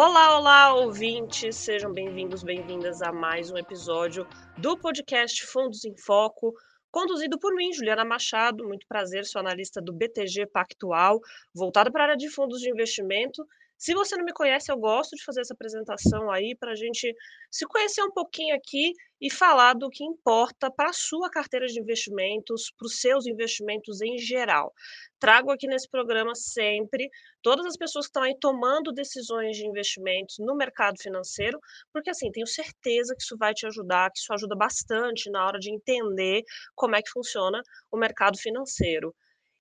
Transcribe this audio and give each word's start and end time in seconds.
Olá, 0.00 0.38
olá, 0.38 0.74
ouvintes! 0.74 1.56
Sejam 1.56 1.92
bem-vindos, 1.92 2.44
bem-vindas 2.44 3.02
a 3.02 3.10
mais 3.10 3.50
um 3.50 3.58
episódio 3.58 4.24
do 4.56 4.78
podcast 4.78 5.44
Fundos 5.44 5.84
em 5.84 5.96
Foco, 5.96 6.54
conduzido 6.88 7.36
por 7.36 7.52
mim, 7.52 7.72
Juliana 7.72 8.04
Machado. 8.04 8.62
Muito 8.62 8.86
prazer, 8.86 9.26
sou 9.26 9.40
analista 9.40 9.82
do 9.82 9.92
BTG 9.92 10.46
Pactual, 10.46 11.18
voltado 11.52 11.90
para 11.90 12.02
a 12.02 12.06
área 12.10 12.16
de 12.16 12.30
fundos 12.30 12.60
de 12.60 12.70
investimento 12.70 13.44
se 13.78 13.94
você 13.94 14.16
não 14.16 14.24
me 14.24 14.32
conhece, 14.32 14.72
eu 14.72 14.76
gosto 14.76 15.14
de 15.14 15.24
fazer 15.24 15.42
essa 15.42 15.54
apresentação 15.54 16.30
aí 16.30 16.56
para 16.58 16.72
a 16.72 16.74
gente 16.74 17.14
se 17.50 17.64
conhecer 17.66 18.02
um 18.02 18.10
pouquinho 18.10 18.56
aqui 18.56 18.92
e 19.20 19.30
falar 19.30 19.74
do 19.74 19.88
que 19.88 20.04
importa 20.04 20.70
para 20.70 20.90
a 20.90 20.92
sua 20.92 21.30
carteira 21.30 21.66
de 21.66 21.80
investimentos, 21.80 22.72
para 22.76 22.86
os 22.86 23.00
seus 23.00 23.26
investimentos 23.26 24.00
em 24.00 24.18
geral. 24.18 24.72
Trago 25.20 25.52
aqui 25.52 25.66
nesse 25.68 25.88
programa 25.88 26.34
sempre 26.34 27.08
todas 27.42 27.66
as 27.66 27.76
pessoas 27.76 28.06
que 28.06 28.10
estão 28.10 28.22
aí 28.24 28.36
tomando 28.40 28.92
decisões 28.92 29.56
de 29.56 29.66
investimentos 29.66 30.36
no 30.40 30.56
mercado 30.56 30.96
financeiro, 31.00 31.58
porque 31.92 32.10
assim, 32.10 32.30
tenho 32.32 32.46
certeza 32.46 33.14
que 33.16 33.22
isso 33.22 33.36
vai 33.36 33.54
te 33.54 33.66
ajudar, 33.66 34.10
que 34.10 34.18
isso 34.18 34.32
ajuda 34.32 34.56
bastante 34.56 35.30
na 35.30 35.46
hora 35.46 35.58
de 35.58 35.72
entender 35.72 36.42
como 36.74 36.96
é 36.96 37.02
que 37.02 37.10
funciona 37.10 37.62
o 37.92 37.96
mercado 37.96 38.38
financeiro. 38.38 39.14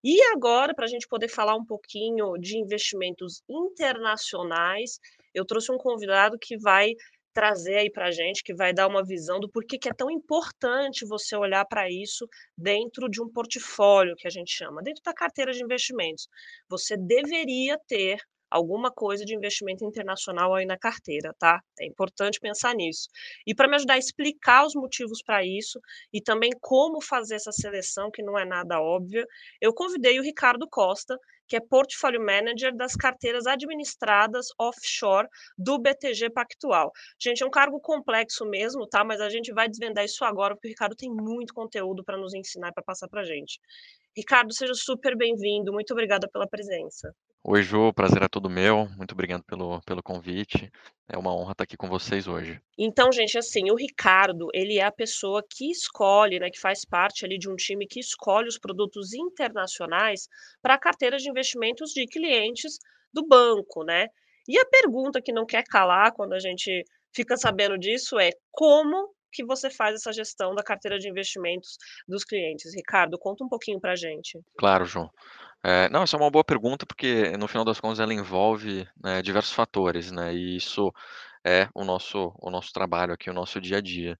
E 0.03 0.21
agora, 0.33 0.73
para 0.73 0.85
a 0.85 0.87
gente 0.87 1.07
poder 1.07 1.27
falar 1.27 1.55
um 1.55 1.65
pouquinho 1.65 2.37
de 2.37 2.57
investimentos 2.57 3.41
internacionais, 3.49 4.99
eu 5.33 5.45
trouxe 5.45 5.71
um 5.71 5.77
convidado 5.77 6.37
que 6.39 6.57
vai 6.57 6.93
trazer 7.33 7.75
aí 7.75 7.91
para 7.91 8.07
a 8.07 8.11
gente, 8.11 8.43
que 8.43 8.53
vai 8.55 8.73
dar 8.73 8.87
uma 8.87 9.05
visão 9.05 9.39
do 9.39 9.49
porquê 9.49 9.77
que 9.77 9.87
é 9.87 9.93
tão 9.93 10.09
importante 10.09 11.05
você 11.05 11.35
olhar 11.35 11.63
para 11.65 11.87
isso 11.87 12.27
dentro 12.57 13.07
de 13.07 13.21
um 13.21 13.29
portfólio, 13.31 14.15
que 14.15 14.27
a 14.27 14.31
gente 14.31 14.51
chama, 14.51 14.81
dentro 14.81 15.03
da 15.03 15.13
carteira 15.13 15.51
de 15.51 15.63
investimentos. 15.63 16.27
Você 16.67 16.97
deveria 16.97 17.77
ter 17.87 18.17
alguma 18.49 18.91
coisa 18.91 19.25
de 19.25 19.35
investimento 19.35 19.83
internacional 19.85 20.53
aí 20.53 20.65
na 20.65 20.77
carteira, 20.77 21.33
tá? 21.39 21.59
É 21.79 21.85
importante 21.85 22.39
pensar 22.39 22.73
nisso. 22.75 23.07
E 23.45 23.53
para 23.53 23.67
me 23.67 23.75
ajudar 23.75 23.95
a 23.95 23.97
explicar 23.97 24.65
os 24.65 24.73
motivos 24.75 25.21
para 25.23 25.43
isso 25.45 25.79
e 26.13 26.21
também 26.21 26.51
como 26.61 27.01
fazer 27.01 27.35
essa 27.35 27.51
seleção, 27.51 28.11
que 28.11 28.23
não 28.23 28.37
é 28.37 28.45
nada 28.45 28.81
óbvia, 28.81 29.25
eu 29.61 29.73
convidei 29.73 30.19
o 30.19 30.23
Ricardo 30.23 30.67
Costa, 30.69 31.17
que 31.47 31.55
é 31.55 31.59
Portfólio 31.61 32.19
Manager 32.23 32.75
das 32.75 32.93
carteiras 32.93 33.47
administradas 33.47 34.47
offshore 34.59 35.27
do 35.57 35.79
BTG 35.79 36.29
Pactual. 36.29 36.91
Gente, 37.19 37.41
é 37.41 37.45
um 37.45 37.49
cargo 37.49 37.79
complexo 37.79 38.45
mesmo, 38.45 38.85
tá? 38.87 39.03
Mas 39.03 39.21
a 39.21 39.29
gente 39.29 39.53
vai 39.53 39.69
desvendar 39.69 40.03
isso 40.03 40.25
agora, 40.25 40.55
porque 40.55 40.67
o 40.67 40.71
Ricardo 40.71 40.95
tem 40.95 41.09
muito 41.09 41.53
conteúdo 41.53 42.03
para 42.03 42.17
nos 42.17 42.33
ensinar 42.33 42.69
e 42.69 42.73
para 42.73 42.83
passar 42.83 43.07
para 43.07 43.23
gente. 43.23 43.59
Ricardo, 44.15 44.53
seja 44.53 44.73
super 44.73 45.15
bem-vindo. 45.15 45.71
Muito 45.71 45.91
obrigada 45.91 46.27
pela 46.27 46.47
presença. 46.47 47.13
Oi, 47.43 47.63
Ju, 47.63 47.93
prazer 47.93 48.21
é 48.21 48.27
todo 48.27 48.49
meu. 48.49 48.89
Muito 48.97 49.13
obrigado 49.13 49.43
pelo, 49.45 49.81
pelo 49.83 50.03
convite. 50.03 50.69
É 51.09 51.17
uma 51.17 51.33
honra 51.33 51.53
estar 51.53 51.63
aqui 51.63 51.77
com 51.77 51.87
vocês 51.87 52.27
hoje. 52.27 52.59
Então, 52.77 53.11
gente, 53.11 53.37
assim, 53.37 53.71
o 53.71 53.75
Ricardo, 53.75 54.49
ele 54.53 54.77
é 54.77 54.83
a 54.83 54.91
pessoa 54.91 55.41
que 55.49 55.71
escolhe, 55.71 56.39
né, 56.39 56.49
que 56.49 56.59
faz 56.59 56.83
parte 56.83 57.23
ali 57.23 57.37
de 57.37 57.49
um 57.49 57.55
time 57.55 57.87
que 57.87 57.99
escolhe 57.99 58.49
os 58.49 58.59
produtos 58.59 59.13
internacionais 59.13 60.27
para 60.61 60.73
a 60.73 60.79
carteira 60.79 61.17
de 61.17 61.29
investimentos 61.29 61.91
de 61.91 62.05
clientes 62.05 62.77
do 63.13 63.25
banco, 63.25 63.83
né? 63.85 64.07
E 64.47 64.57
a 64.57 64.65
pergunta 64.65 65.21
que 65.21 65.31
não 65.31 65.45
quer 65.45 65.63
calar 65.63 66.11
quando 66.13 66.33
a 66.33 66.39
gente 66.39 66.83
fica 67.13 67.37
sabendo 67.37 67.77
disso 67.77 68.19
é 68.19 68.31
como 68.51 69.15
que 69.37 69.45
você 69.45 69.69
faz 69.69 69.95
essa 69.95 70.11
gestão 70.11 70.55
da 70.55 70.63
carteira 70.63 70.97
de 70.97 71.07
investimentos 71.07 71.77
dos 72.07 72.23
clientes? 72.23 72.73
Ricardo, 72.75 73.19
conta 73.19 73.43
um 73.43 73.47
pouquinho 73.47 73.79
para 73.79 73.91
a 73.91 73.95
gente. 73.95 74.39
Claro, 74.57 74.83
João. 74.83 75.11
É, 75.63 75.87
não, 75.89 76.01
essa 76.01 76.17
é 76.17 76.19
uma 76.19 76.31
boa 76.31 76.43
pergunta, 76.43 76.85
porque 76.87 77.37
no 77.37 77.47
final 77.47 77.63
das 77.63 77.79
contas 77.79 77.99
ela 77.99 78.13
envolve 78.13 78.87
né, 79.03 79.21
diversos 79.21 79.53
fatores, 79.53 80.11
né? 80.11 80.33
E 80.33 80.55
isso 80.55 80.91
é 81.45 81.69
o 81.73 81.83
nosso, 81.83 82.33
o 82.41 82.49
nosso 82.49 82.73
trabalho 82.73 83.13
aqui, 83.13 83.29
o 83.29 83.33
nosso 83.33 83.61
dia 83.61 83.77
a 83.77 83.81
dia. 83.81 84.17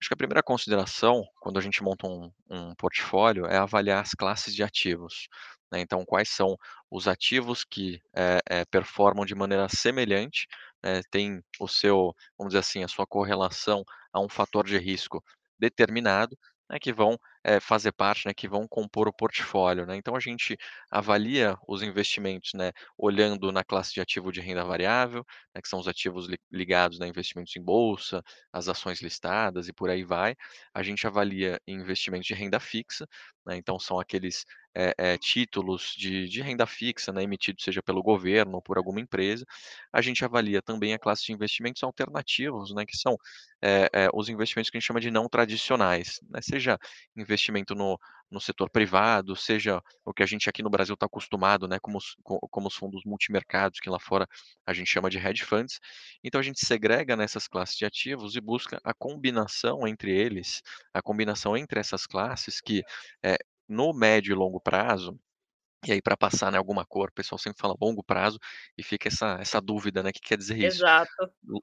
Acho 0.00 0.08
que 0.08 0.14
a 0.14 0.16
primeira 0.16 0.42
consideração, 0.42 1.24
quando 1.40 1.58
a 1.58 1.62
gente 1.62 1.82
monta 1.82 2.06
um, 2.06 2.30
um 2.48 2.74
portfólio, 2.76 3.46
é 3.46 3.56
avaliar 3.56 4.00
as 4.00 4.12
classes 4.12 4.54
de 4.54 4.62
ativos. 4.62 5.28
Né? 5.72 5.80
Então, 5.80 6.04
quais 6.04 6.28
são 6.28 6.56
os 6.90 7.08
ativos 7.08 7.64
que 7.64 8.00
é, 8.14 8.40
é, 8.48 8.64
performam 8.64 9.24
de 9.24 9.34
maneira 9.34 9.68
semelhante, 9.68 10.46
né? 10.82 11.02
tem 11.10 11.42
o 11.60 11.68
seu, 11.68 12.14
vamos 12.38 12.52
dizer 12.52 12.60
assim, 12.60 12.84
a 12.84 12.88
sua 12.88 13.06
correlação 13.06 13.84
a 14.12 14.20
um 14.20 14.28
fator 14.28 14.66
de 14.66 14.78
risco 14.78 15.22
determinado, 15.58 16.36
né, 16.72 16.78
que 16.78 16.92
vão 16.92 17.18
é, 17.44 17.60
fazer 17.60 17.92
parte, 17.92 18.26
né, 18.26 18.32
que 18.34 18.48
vão 18.48 18.66
compor 18.66 19.06
o 19.06 19.12
portfólio. 19.12 19.84
Né? 19.86 19.96
Então 19.96 20.16
a 20.16 20.20
gente 20.20 20.56
avalia 20.90 21.56
os 21.68 21.82
investimentos, 21.82 22.52
né, 22.54 22.72
olhando 22.96 23.52
na 23.52 23.62
classe 23.62 23.92
de 23.92 24.00
ativo 24.00 24.32
de 24.32 24.40
renda 24.40 24.64
variável, 24.64 25.24
né, 25.54 25.60
que 25.60 25.68
são 25.68 25.78
os 25.78 25.86
ativos 25.86 26.26
li 26.26 26.38
ligados 26.50 27.00
a 27.00 27.06
investimentos 27.06 27.54
em 27.56 27.62
bolsa, 27.62 28.22
as 28.52 28.68
ações 28.68 29.02
listadas 29.02 29.68
e 29.68 29.72
por 29.72 29.90
aí 29.90 30.02
vai. 30.02 30.34
A 30.74 30.82
gente 30.82 31.06
avalia 31.06 31.60
investimentos 31.66 32.26
de 32.26 32.34
renda 32.34 32.58
fixa, 32.58 33.06
né, 33.46 33.56
então 33.56 33.78
são 33.78 34.00
aqueles 34.00 34.44
é, 34.74 34.94
é, 34.96 35.18
títulos 35.18 35.94
de, 35.96 36.28
de, 36.28 36.40
renda 36.42 36.66
fixa, 36.66 37.12
né, 37.12 37.22
emitidos 37.22 37.64
seja 37.64 37.82
pelo 37.82 38.02
governo 38.02 38.54
ou 38.54 38.62
por 38.62 38.78
alguma 38.78 39.00
empresa. 39.00 39.44
A 39.92 40.00
gente 40.00 40.24
avalia 40.24 40.62
também 40.62 40.94
a 40.94 40.98
classe 40.98 41.24
de 41.26 41.32
investimentos 41.32 41.82
alternativos, 41.82 42.74
né, 42.74 42.84
que 42.86 42.96
são 42.96 43.16
os 44.12 44.28
investimentos 44.28 44.70
que 44.70 44.76
a 44.76 44.80
gente 44.80 44.86
chama 44.88 45.00
de 45.00 45.10
não 45.10 45.28
tradicionais, 45.28 46.18
né, 46.28 46.40
seja 46.42 46.76
investimento 47.16 47.76
no, 47.76 47.96
no 48.32 48.40
setor 48.40 48.70
privado, 48.70 49.36
seja 49.36 49.80
o 50.04 50.12
que 50.12 50.22
a 50.22 50.26
gente 50.26 50.48
aqui 50.48 50.62
no 50.62 50.70
Brasil 50.70 50.94
está 50.94 51.06
acostumado, 51.06 51.68
né, 51.68 51.78
como 51.80 51.98
os, 51.98 52.16
como 52.22 52.66
os 52.66 52.74
fundos 52.74 53.02
multimercados, 53.04 53.78
que 53.78 53.90
lá 53.90 54.00
fora 54.00 54.26
a 54.66 54.72
gente 54.72 54.90
chama 54.90 55.10
de 55.10 55.18
hedge 55.18 55.44
funds. 55.44 55.78
Então 56.24 56.40
a 56.40 56.44
gente 56.44 56.64
segrega 56.64 57.14
nessas 57.14 57.46
classes 57.46 57.76
de 57.76 57.84
ativos 57.84 58.34
e 58.34 58.40
busca 58.40 58.80
a 58.82 58.94
combinação 58.94 59.86
entre 59.86 60.10
eles, 60.10 60.62
a 60.94 61.02
combinação 61.02 61.56
entre 61.56 61.78
essas 61.78 62.06
classes 62.06 62.60
que 62.60 62.82
é, 63.22 63.36
no 63.72 63.92
médio 63.92 64.32
e 64.32 64.36
longo 64.36 64.60
prazo, 64.60 65.18
e 65.84 65.90
aí, 65.90 66.00
para 66.00 66.16
passar, 66.16 66.52
né, 66.52 66.58
alguma 66.58 66.86
cor, 66.86 67.08
o 67.08 67.12
pessoal 67.12 67.40
sempre 67.40 67.60
fala 67.60 67.74
longo 67.80 68.04
prazo 68.04 68.38
e 68.78 68.84
fica 68.84 69.08
essa, 69.08 69.38
essa 69.40 69.60
dúvida, 69.60 70.00
né? 70.00 70.10
O 70.10 70.12
que 70.12 70.20
quer 70.20 70.38
dizer 70.38 70.56
isso? 70.56 70.76
Exato. 70.76 71.10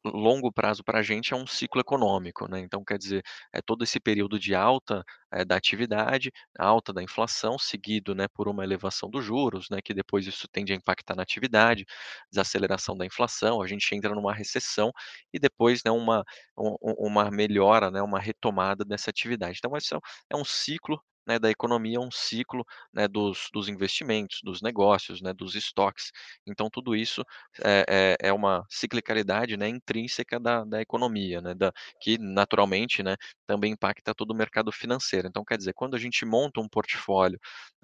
Longo 0.04 0.52
prazo 0.52 0.84
para 0.84 1.00
a 1.00 1.02
gente 1.02 1.34
é 1.34 1.38
um 1.38 1.48
ciclo 1.48 1.80
econômico, 1.80 2.46
né? 2.46 2.60
Então, 2.60 2.84
quer 2.84 2.98
dizer, 2.98 3.24
é 3.54 3.62
todo 3.62 3.82
esse 3.82 3.98
período 3.98 4.38
de 4.38 4.54
alta 4.54 5.06
é, 5.32 5.46
da 5.46 5.56
atividade, 5.56 6.34
alta 6.58 6.92
da 6.92 7.02
inflação, 7.02 7.58
seguido 7.58 8.14
né, 8.14 8.28
por 8.28 8.50
uma 8.50 8.62
elevação 8.62 9.10
dos 9.10 9.24
juros, 9.24 9.70
né, 9.70 9.80
que 9.82 9.94
depois 9.94 10.28
isso 10.28 10.50
tende 10.50 10.74
a 10.74 10.76
impactar 10.76 11.16
na 11.16 11.24
atividade, 11.24 11.86
desaceleração 12.30 12.98
da 12.98 13.06
inflação, 13.06 13.62
a 13.62 13.68
gente 13.68 13.96
entra 13.96 14.14
numa 14.14 14.34
recessão 14.34 14.92
e 15.34 15.40
depois 15.40 15.82
né, 15.86 15.92
uma, 15.92 16.26
um, 16.58 16.76
uma 16.82 17.32
melhora, 17.32 17.90
né, 17.90 18.02
uma 18.02 18.20
retomada 18.20 18.84
dessa 18.84 19.10
atividade. 19.12 19.60
Então, 19.60 19.78
esse 19.78 19.96
é 19.96 20.36
um 20.36 20.44
ciclo 20.44 21.02
né, 21.28 21.40
da 21.40 21.50
economia 21.50 21.98
é 21.98 22.00
um 22.00 22.12
ciclo 22.12 22.66
né, 22.94 23.08
dos, 23.08 23.50
dos 23.54 23.70
investimentos, 23.70 24.40
dos 24.44 24.62
negócios, 24.62 25.22
né, 25.22 25.34
dos 25.34 25.56
estoques. 25.56 26.12
Então, 26.48 26.70
tudo 26.70 26.96
isso 26.96 27.24
é, 27.64 28.18
é, 28.22 28.30
é 28.30 28.34
uma 28.34 28.66
ciclicalidade 28.70 29.56
né, 29.58 29.68
intrínseca 29.68 30.40
da, 30.40 30.64
da 30.64 30.82
economia, 30.82 31.42
né, 31.42 31.54
da, 31.54 31.72
que 32.02 32.18
naturalmente 32.18 33.04
né, 33.04 33.16
também 33.46 33.74
impacta 33.74 34.14
todo 34.14 34.32
o 34.32 34.36
mercado 34.36 34.72
financeiro. 34.72 35.28
Então, 35.28 35.44
quer 35.46 35.58
dizer, 35.58 35.74
quando 35.74 35.96
a 35.96 36.00
gente 36.00 36.26
monta 36.26 36.60
um 36.60 36.68
portfólio 36.68 37.40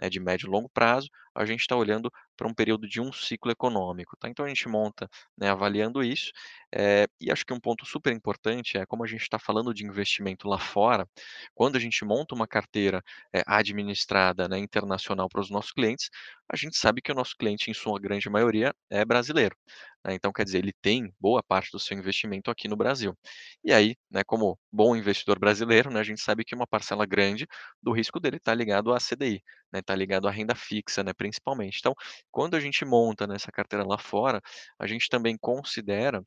de 0.10 0.20
médio 0.20 0.48
e 0.48 0.50
longo 0.50 0.70
prazo, 0.70 1.10
a 1.34 1.46
gente 1.46 1.62
está 1.62 1.76
olhando 1.76 2.12
para 2.38 2.48
um 2.48 2.54
período 2.54 2.88
de 2.88 3.02
um 3.02 3.12
ciclo 3.12 3.52
econômico. 3.52 4.16
Tá? 4.18 4.30
Então, 4.30 4.46
a 4.46 4.48
gente 4.48 4.68
monta 4.68 5.10
avaliando 5.42 6.04
isso. 6.04 6.32
É, 6.78 7.08
e 7.22 7.32
acho 7.32 7.46
que 7.46 7.54
um 7.54 7.60
ponto 7.60 7.86
super 7.86 8.12
importante 8.12 8.78
é 8.78 8.86
como 8.86 9.04
a 9.04 9.08
gente 9.08 9.22
está 9.22 9.40
falando 9.40 9.74
de 9.74 9.86
investimento 9.86 10.48
lá 10.48 10.60
fora, 10.60 11.08
quando 11.54 11.78
a 11.78 11.80
gente 11.80 12.04
monta 12.04 12.36
uma 12.36 12.46
carteira 12.48 13.02
é, 13.34 13.44
administrada 13.48 14.50
né, 14.50 14.58
internacional 14.60 15.30
para 15.30 15.40
os 15.40 15.50
nossos 15.50 15.72
clientes, 15.72 16.10
a 16.52 16.56
gente 16.58 16.78
sabe 16.78 17.02
que 17.02 17.12
o 17.12 17.16
nosso 17.16 17.36
cliente, 17.38 17.72
em 17.72 17.74
sua 17.74 18.00
grande 18.00 18.30
maioria, 18.30 18.74
é 18.90 19.06
brasileiro. 19.06 19.56
Né? 20.06 20.14
Então, 20.16 20.32
quer 20.34 20.44
dizer, 20.44 20.60
ele 20.60 20.74
tem 20.82 21.14
boa 21.20 21.42
parte 21.42 21.72
do 21.72 21.80
seu 21.80 21.98
investimento 21.98 22.52
aqui 22.52 22.68
no 22.68 22.76
Brasil. 22.76 23.18
E 23.64 23.74
aí, 23.74 23.96
né, 24.12 24.24
como 24.26 24.60
bom 24.72 24.96
investidor 24.96 25.40
brasileiro, 25.40 25.90
né, 25.92 26.00
a 26.02 26.04
gente 26.04 26.22
sabe 26.22 26.44
que 26.44 26.54
uma 26.56 26.68
parcela 26.68 27.06
grande 27.06 27.48
do 27.82 27.92
risco 27.94 28.20
dele 28.20 28.38
está 28.38 28.54
ligado 28.54 28.94
à 28.94 29.00
CDI, 29.00 29.42
está 29.74 29.94
né, 29.94 30.00
ligado 30.00 30.28
à 30.28 30.32
renda 30.32 30.54
fixa, 30.56 31.04
né, 31.04 31.14
principalmente. 31.14 31.78
Então, 31.80 31.94
quando 32.32 32.56
a 32.56 32.60
gente 32.60 32.84
monta 32.86 33.26
nessa 33.26 33.52
carteira 33.52 33.86
lá 33.86 33.98
fora, 33.98 34.42
a 34.80 34.86
gente 34.88 35.10
também 35.10 35.38
considera 35.40 36.22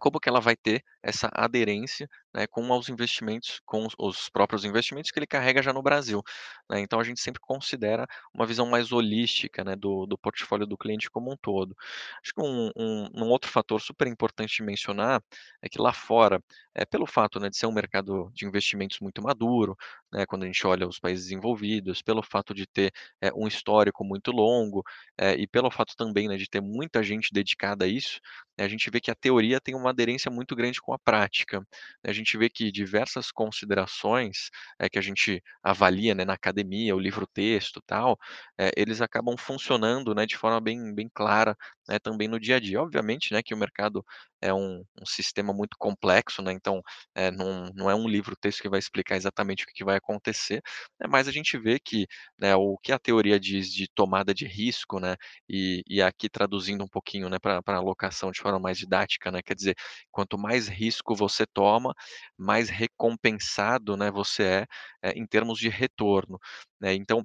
como 0.00 0.18
que 0.18 0.28
ela 0.28 0.40
vai 0.40 0.56
ter 0.56 0.84
essa 1.02 1.30
aderência 1.32 2.08
né, 2.34 2.46
com 2.46 2.68
os 2.70 2.88
investimentos 2.88 3.60
com 3.64 3.86
os 3.86 3.94
os 3.98 4.28
próprios 4.30 4.64
investimentos 4.64 5.10
que 5.10 5.18
ele 5.18 5.26
carrega 5.26 5.62
já 5.62 5.72
no 5.72 5.82
Brasil, 5.82 6.22
né. 6.70 6.80
Então 6.80 7.00
a 7.00 7.04
gente 7.04 7.20
sempre 7.20 7.40
considera 7.40 8.06
uma 8.34 8.46
visão 8.46 8.66
mais 8.66 8.92
holística, 8.92 9.64
né, 9.64 9.76
do 9.76 10.06
do 10.06 10.18
portfólio 10.18 10.66
do 10.66 10.76
cliente 10.78 11.10
como 11.10 11.32
um 11.32 11.36
todo. 11.40 11.76
Acho 12.22 12.32
que 12.34 12.40
um 12.42 12.70
um 12.76 13.08
um 13.14 13.28
outro 13.30 13.50
fator 13.50 13.80
super 13.80 14.06
importante 14.08 14.56
de 14.56 14.62
mencionar, 14.62 15.22
é 15.62 15.68
que 15.68 15.80
lá 15.80 15.92
fora, 15.92 16.42
eh, 16.74 16.84
pelo 16.86 17.06
fato, 17.06 17.38
né, 17.40 17.48
de 17.50 17.56
ser 17.56 17.66
um 17.66 17.72
mercado 17.72 18.30
de 18.34 18.46
investimentos 18.46 18.98
muito 19.00 19.22
maduro, 19.22 19.76
né, 20.12 20.24
quando 20.26 20.44
a 20.44 20.46
gente 20.46 20.66
olha 20.66 20.86
os 20.88 20.98
países 20.98 21.26
desenvolvidos, 21.26 22.02
pelo 22.02 22.22
fato 22.22 22.54
de 22.54 22.66
ter, 22.66 22.92
eh, 23.20 23.30
um 23.34 23.46
histórico 23.48 24.04
muito 24.04 24.30
longo, 24.32 24.82
eh, 25.18 25.34
e 25.36 25.46
pelo 25.46 25.70
fato 25.70 25.94
também, 25.96 26.28
né, 26.28 26.36
de 26.36 26.48
ter 26.48 26.60
muita 26.60 27.02
gente 27.02 27.30
dedicada 27.32 27.84
a 27.84 27.88
isso, 27.88 28.20
a 28.58 28.68
gente 28.68 28.90
vê 28.90 29.00
que 29.00 29.10
a 29.10 29.14
teoria 29.14 29.60
tem 29.60 29.74
uma 29.74 29.90
aderência 29.90 30.30
muito 30.30 30.54
grande 30.54 30.80
com 30.80 30.92
a 30.92 30.98
prática. 30.98 31.62
A 32.06 32.12
gente 32.20 32.38
vê 32.38 32.48
que 32.50 32.72
diversas 32.72 33.30
considerações, 33.32 34.50
eh, 34.80 34.88
que 34.88 34.98
a 34.98 35.02
gente 35.02 35.42
avalia, 35.62 36.14
né, 36.14 36.24
na 36.24 36.34
academia, 36.34 36.96
o 36.96 37.00
livro-texto, 37.00 37.82
tal, 37.86 38.18
eh, 38.58 38.70
eles 38.76 39.00
acabam 39.00 39.36
funcionando, 39.38 40.14
né, 40.14 40.26
de 40.26 40.36
forma 40.36 40.60
bem 40.60 40.94
bem 40.94 41.08
clara, 41.14 41.56
né, 41.90 41.98
também 42.00 42.28
no 42.28 42.40
dia 42.40 42.56
a 42.56 42.60
dia. 42.60 42.80
Obviamente, 42.82 43.32
né, 43.34 43.42
que 43.42 43.54
o 43.54 43.58
mercado 43.58 44.04
é 44.42 44.54
um 44.54 44.84
um 45.02 45.06
sistema 45.06 45.52
muito 45.54 45.76
complexo, 45.78 46.42
né, 46.42 46.52
então, 46.52 46.82
eh, 47.16 47.30
não 47.32 47.70
não 47.74 47.90
é 47.90 47.94
um 47.96 48.08
livro-texto 48.08 48.62
que 48.62 48.68
vai 48.70 48.78
explicar 48.80 49.16
exatamente 49.16 49.64
o 49.64 49.68
que 49.74 49.84
vai 49.84 49.96
acontecer, 49.98 50.62
né, 51.00 51.06
mas 51.10 51.28
a 51.28 51.32
gente 51.32 51.58
vê 51.58 51.78
que, 51.80 52.06
né, 52.38 52.56
o 52.56 52.78
que 52.82 52.92
a 52.92 52.98
teoria 53.00 53.40
diz 53.40 53.72
de 53.72 53.88
tomada 53.94 54.34
de 54.34 54.46
risco, 54.46 55.00
né, 55.00 55.16
e 55.48 55.82
e 55.88 56.02
aqui 56.02 56.28
traduzindo 56.30 56.84
um 56.84 56.88
pouquinho, 56.88 57.28
né, 57.30 57.38
pra 57.40 57.62
pra 57.62 57.76
alocação 57.78 58.30
de 58.32 58.40
forma 58.40 58.58
mais 58.60 58.78
didática, 58.78 59.30
né, 59.32 59.42
quer 59.42 59.54
dizer, 59.56 59.76
quanto 60.12 60.38
mais 60.38 60.68
risco 60.68 61.14
você 61.16 61.46
toma, 61.46 61.94
mais 62.38 62.68
recompensado, 62.70 63.96
né, 63.96 64.10
você 64.10 64.42
é, 64.44 64.66
eh, 65.10 65.12
em 65.18 65.26
termos 65.26 65.58
de 65.58 65.68
retorno, 65.68 66.38
né. 66.80 66.94
Então, 66.94 67.24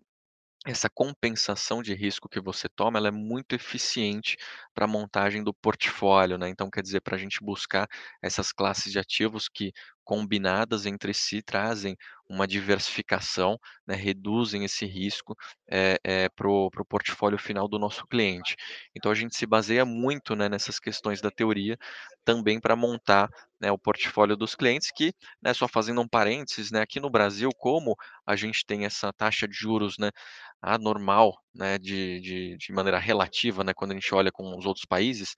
essa 0.66 0.90
compensação 0.90 1.82
de 1.84 1.94
risco 1.94 2.28
que 2.30 2.40
você 2.42 2.68
toma, 2.70 2.98
ela 3.00 3.10
é 3.10 3.12
muito 3.12 3.54
eficiente 3.56 4.38
pra 4.74 4.88
montagem 4.88 5.44
do 5.44 5.54
portfólio, 5.54 6.38
né. 6.38 6.50
Então 6.50 6.70
quer 6.70 6.82
dizer, 6.82 7.02
pra 7.02 7.18
gente 7.18 7.40
buscar 7.44 7.88
essas 8.22 8.52
classes 8.52 8.92
de 8.92 9.00
ativos 9.00 9.48
que, 9.50 9.72
combinadas 10.06 10.86
entre 10.88 11.14
si, 11.16 11.42
trazem 11.44 11.98
uma 12.30 12.48
diversificação, 12.48 13.60
né, 13.88 13.96
reduzem 13.96 14.66
esse 14.66 14.86
risco, 14.88 15.36
eh 15.70 15.98
eh, 16.06 16.30
para 16.30 16.50
o 16.50 16.72
para 16.72 16.86
portfólio 16.86 17.38
final 17.40 17.68
do 17.68 17.80
nosso 17.80 18.08
cliente. 18.08 18.56
Então 18.96 19.12
a 19.12 19.16
gente 19.16 19.36
se 19.38 19.46
baseia 19.48 19.86
muito, 19.86 20.36
né, 20.36 20.50
nessas 20.50 20.80
questões 20.80 21.22
da 21.22 21.32
teoria, 21.32 21.78
também 22.26 22.60
pra 22.62 22.76
montar, 22.76 23.30
né, 23.62 23.72
o 23.72 23.78
portfólio 23.80 24.38
dos 24.38 24.56
clientes 24.56 24.92
que, 24.96 25.14
né, 25.42 25.54
só 25.54 25.68
fazendo 25.68 26.02
um 26.02 26.08
parênteses, 26.08 26.72
né, 26.72 26.82
aqui 26.82 27.00
no 27.00 27.10
Brasil, 27.12 27.50
como 27.58 27.96
a 28.26 28.36
gente 28.36 28.66
tem 28.66 28.86
essa 28.86 29.14
taxa 29.14 29.48
de 29.48 29.56
juros, 29.56 29.98
né, 30.00 30.12
anormal, 30.62 31.36
de 31.82 32.20
de 32.22 32.58
de 32.58 32.74
maneira 32.74 33.00
relativa, 33.00 33.64
quando 33.76 33.92
a 33.92 33.96
gente 33.96 34.14
olha 34.16 34.32
com 34.32 34.58
os 34.58 34.66
outros 34.66 34.86
países, 34.86 35.36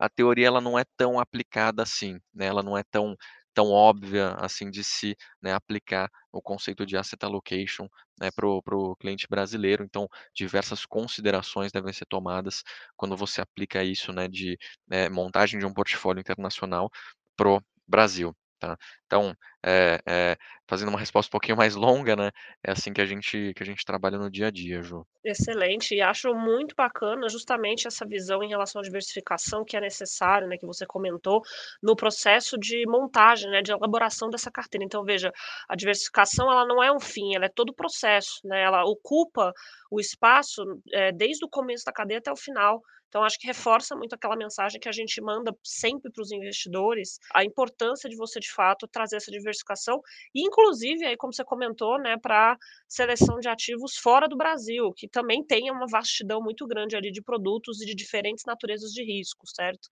a 0.00 0.08
teoria 0.10 0.46
ela 0.48 0.60
não 0.60 0.78
é 0.78 0.84
tão 0.96 1.18
aplicada 1.20 1.82
assim, 1.82 2.18
ela 2.38 2.62
não 2.62 2.76
é 2.78 2.82
tão 2.90 3.16
tão 3.56 3.70
óbvia, 3.72 4.36
assim, 4.40 4.70
de 4.70 4.84
se, 4.84 5.16
né, 5.42 5.54
aplicar 5.54 6.10
o 6.32 6.42
conceito 6.42 6.86
de 6.86 6.96
asset 6.98 7.24
allocation, 7.24 7.88
né, 8.20 8.30
para 8.32 8.46
o 8.48 8.96
cliente 8.96 9.26
brasileiro. 9.30 9.84
Então, 9.84 10.08
diversas 10.34 10.86
considerações 10.86 11.72
devem 11.72 11.92
ser 11.94 12.06
tomadas 12.06 12.62
quando 12.96 13.16
você 13.16 13.40
aplica 13.42 13.82
isso, 13.84 14.12
né, 14.12 14.28
de, 14.28 14.58
eh, 14.92 15.08
montagem 15.10 15.58
de 15.60 15.66
um 15.66 15.74
portfólio 15.74 16.20
internacional 16.20 16.90
para 17.36 17.48
o 17.50 17.60
Brasil, 17.88 18.36
tá. 18.58 18.76
Então, 19.06 19.34
eh 19.64 19.98
eh, 20.06 20.36
fazendo 20.68 20.88
uma 20.90 20.98
resposta 20.98 21.28
um 21.30 21.32
pouquinho 21.32 21.56
mais 21.56 21.74
longa, 21.76 22.16
né, 22.16 22.30
é 22.64 22.72
assim 22.72 22.92
que 22.92 23.00
a 23.00 23.06
gente 23.06 23.52
que 23.54 23.62
a 23.62 23.66
gente 23.66 23.84
trabalha 23.84 24.18
no 24.18 24.30
dia 24.30 24.48
a 24.48 24.50
dia, 24.50 24.82
Ju. 24.82 25.06
Excelente, 25.24 25.92
e 25.94 26.00
acho 26.00 26.32
muito 26.34 26.74
bacana 26.76 27.28
justamente 27.28 27.88
essa 27.88 28.06
visão 28.06 28.42
em 28.44 28.48
relação 28.48 28.80
à 28.80 28.84
diversificação 28.84 29.64
que 29.64 29.76
é 29.76 29.80
necessário, 29.80 30.46
né, 30.46 30.56
que 30.56 30.64
você 30.66 30.86
comentou, 30.86 31.42
no 31.82 31.96
processo 31.96 32.56
de 32.56 32.84
montagem, 32.86 33.50
né, 33.50 33.60
de 33.60 33.72
elaboração 33.72 34.30
dessa 34.30 34.52
carteira. 34.52 34.84
Então 34.84 35.02
veja, 35.04 35.32
a 35.68 35.74
diversificação 35.74 36.50
ela 36.50 36.64
não 36.64 36.80
é 36.82 36.92
um 36.92 37.00
fim, 37.00 37.34
ela 37.34 37.46
é 37.46 37.48
todo 37.48 37.70
o 37.70 37.74
processo, 37.74 38.38
né, 38.44 38.62
ela 38.62 38.84
ocupa 38.84 39.52
o 39.90 39.98
espaço, 39.98 40.62
eh, 40.92 41.10
desde 41.12 41.44
o 41.44 41.48
começo 41.48 41.84
da 41.84 41.92
cadeia 41.92 42.18
até 42.20 42.30
o 42.30 42.36
final. 42.36 42.80
Então 43.16 43.24
acho 43.24 43.38
que 43.38 43.46
reforça 43.46 43.96
muito 43.96 44.14
aquela 44.14 44.36
mensagem 44.36 44.78
que 44.78 44.88
a 44.90 44.92
gente 44.92 45.22
manda 45.22 45.50
sempre 45.64 46.12
para 46.12 46.20
os 46.20 46.30
investidores, 46.32 47.18
a 47.34 47.42
importância 47.44 48.10
de 48.10 48.16
você, 48.16 48.38
de 48.38 48.52
fato, 48.52 48.86
trazer 48.86 49.16
essa 49.16 49.30
diversificação, 49.30 50.02
e 50.34 50.42
inclusive, 50.46 51.06
aí 51.06 51.16
como 51.16 51.32
você 51.32 51.42
comentou, 51.42 51.98
né, 51.98 52.18
pra 52.18 52.58
seleção 52.86 53.38
de 53.40 53.48
ativos 53.48 53.96
fora 53.96 54.28
do 54.28 54.36
Brasil, 54.36 54.92
que 54.94 55.08
também 55.08 55.42
tem 55.42 55.70
uma 55.70 55.86
vastidão 55.90 56.42
muito 56.42 56.66
grande 56.66 56.94
ali 56.94 57.10
de 57.10 57.22
produtos 57.22 57.80
e 57.80 57.86
de 57.86 57.94
diferentes 57.94 58.44
naturezas 58.46 58.90
de 58.92 59.02
risco, 59.02 59.46
certo. 59.48 59.88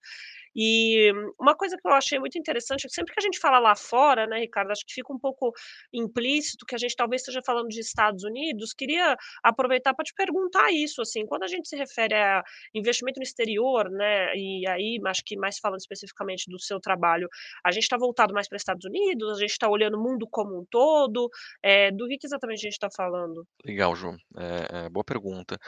E, 0.56 1.12
uma 1.40 1.54
coisa 1.56 1.76
que 1.76 1.86
eu 1.88 1.92
achei 1.92 2.18
muito 2.18 2.38
interessante 2.38 2.86
é 2.86 2.88
sempre 2.90 3.12
que 3.14 3.20
a 3.20 3.22
gente 3.24 3.38
fala 3.38 3.58
lá 3.58 3.74
fora, 3.76 4.26
né, 4.26 4.38
Ricardo, 4.40 4.70
acho 4.72 4.84
que 4.86 4.94
fica 4.94 5.12
um 5.12 5.18
pouco 5.18 5.52
implícito 5.92 6.64
que 6.66 6.74
a 6.74 6.78
gente 6.78 6.96
talvez 6.96 7.22
esteja 7.22 7.40
falando 7.44 7.68
de 7.68 7.80
Estados 7.80 8.24
Unidos, 8.24 8.72
queria 8.74 9.16
aproveitar 9.42 9.94
pra 9.94 10.04
te 10.04 10.14
perguntar 10.14 10.70
isso, 10.72 11.02
assim, 11.02 11.26
quando 11.26 11.44
a 11.44 11.48
gente 11.48 11.68
se 11.68 11.76
refere 11.76 12.14
a 12.14 12.42
investimento 12.74 13.18
no 13.18 13.24
exterior, 13.24 13.90
né, 13.90 14.34
e 14.36 14.66
aí 14.68 14.98
acho 15.06 15.22
que 15.24 15.36
mais 15.36 15.58
falando 15.58 15.80
especificamente 15.80 16.50
do 16.50 16.60
seu 16.60 16.80
trabalho, 16.80 17.28
a 17.64 17.72
gente 17.72 17.88
tá 17.88 17.96
voltado 17.98 18.32
mais 18.34 18.48
pra 18.48 18.56
Estados 18.56 18.84
Unidos, 18.84 19.38
a 19.38 19.40
gente 19.40 19.58
tá 19.58 19.68
olhando 19.68 19.98
o 19.98 20.02
mundo 20.02 20.26
como 20.30 20.58
um 20.60 20.64
todo, 20.70 21.28
eh, 21.62 21.90
do 21.92 22.06
que 22.08 22.18
exatamente 22.26 22.58
a 22.66 22.70
gente 22.70 22.78
tá 22.78 22.88
falando? 22.94 23.46
Legal, 23.64 23.94
Ju, 23.94 24.10
eh 24.36 24.66
eh, 24.86 24.88
boa 24.90 25.04
pergunta. 25.04 25.58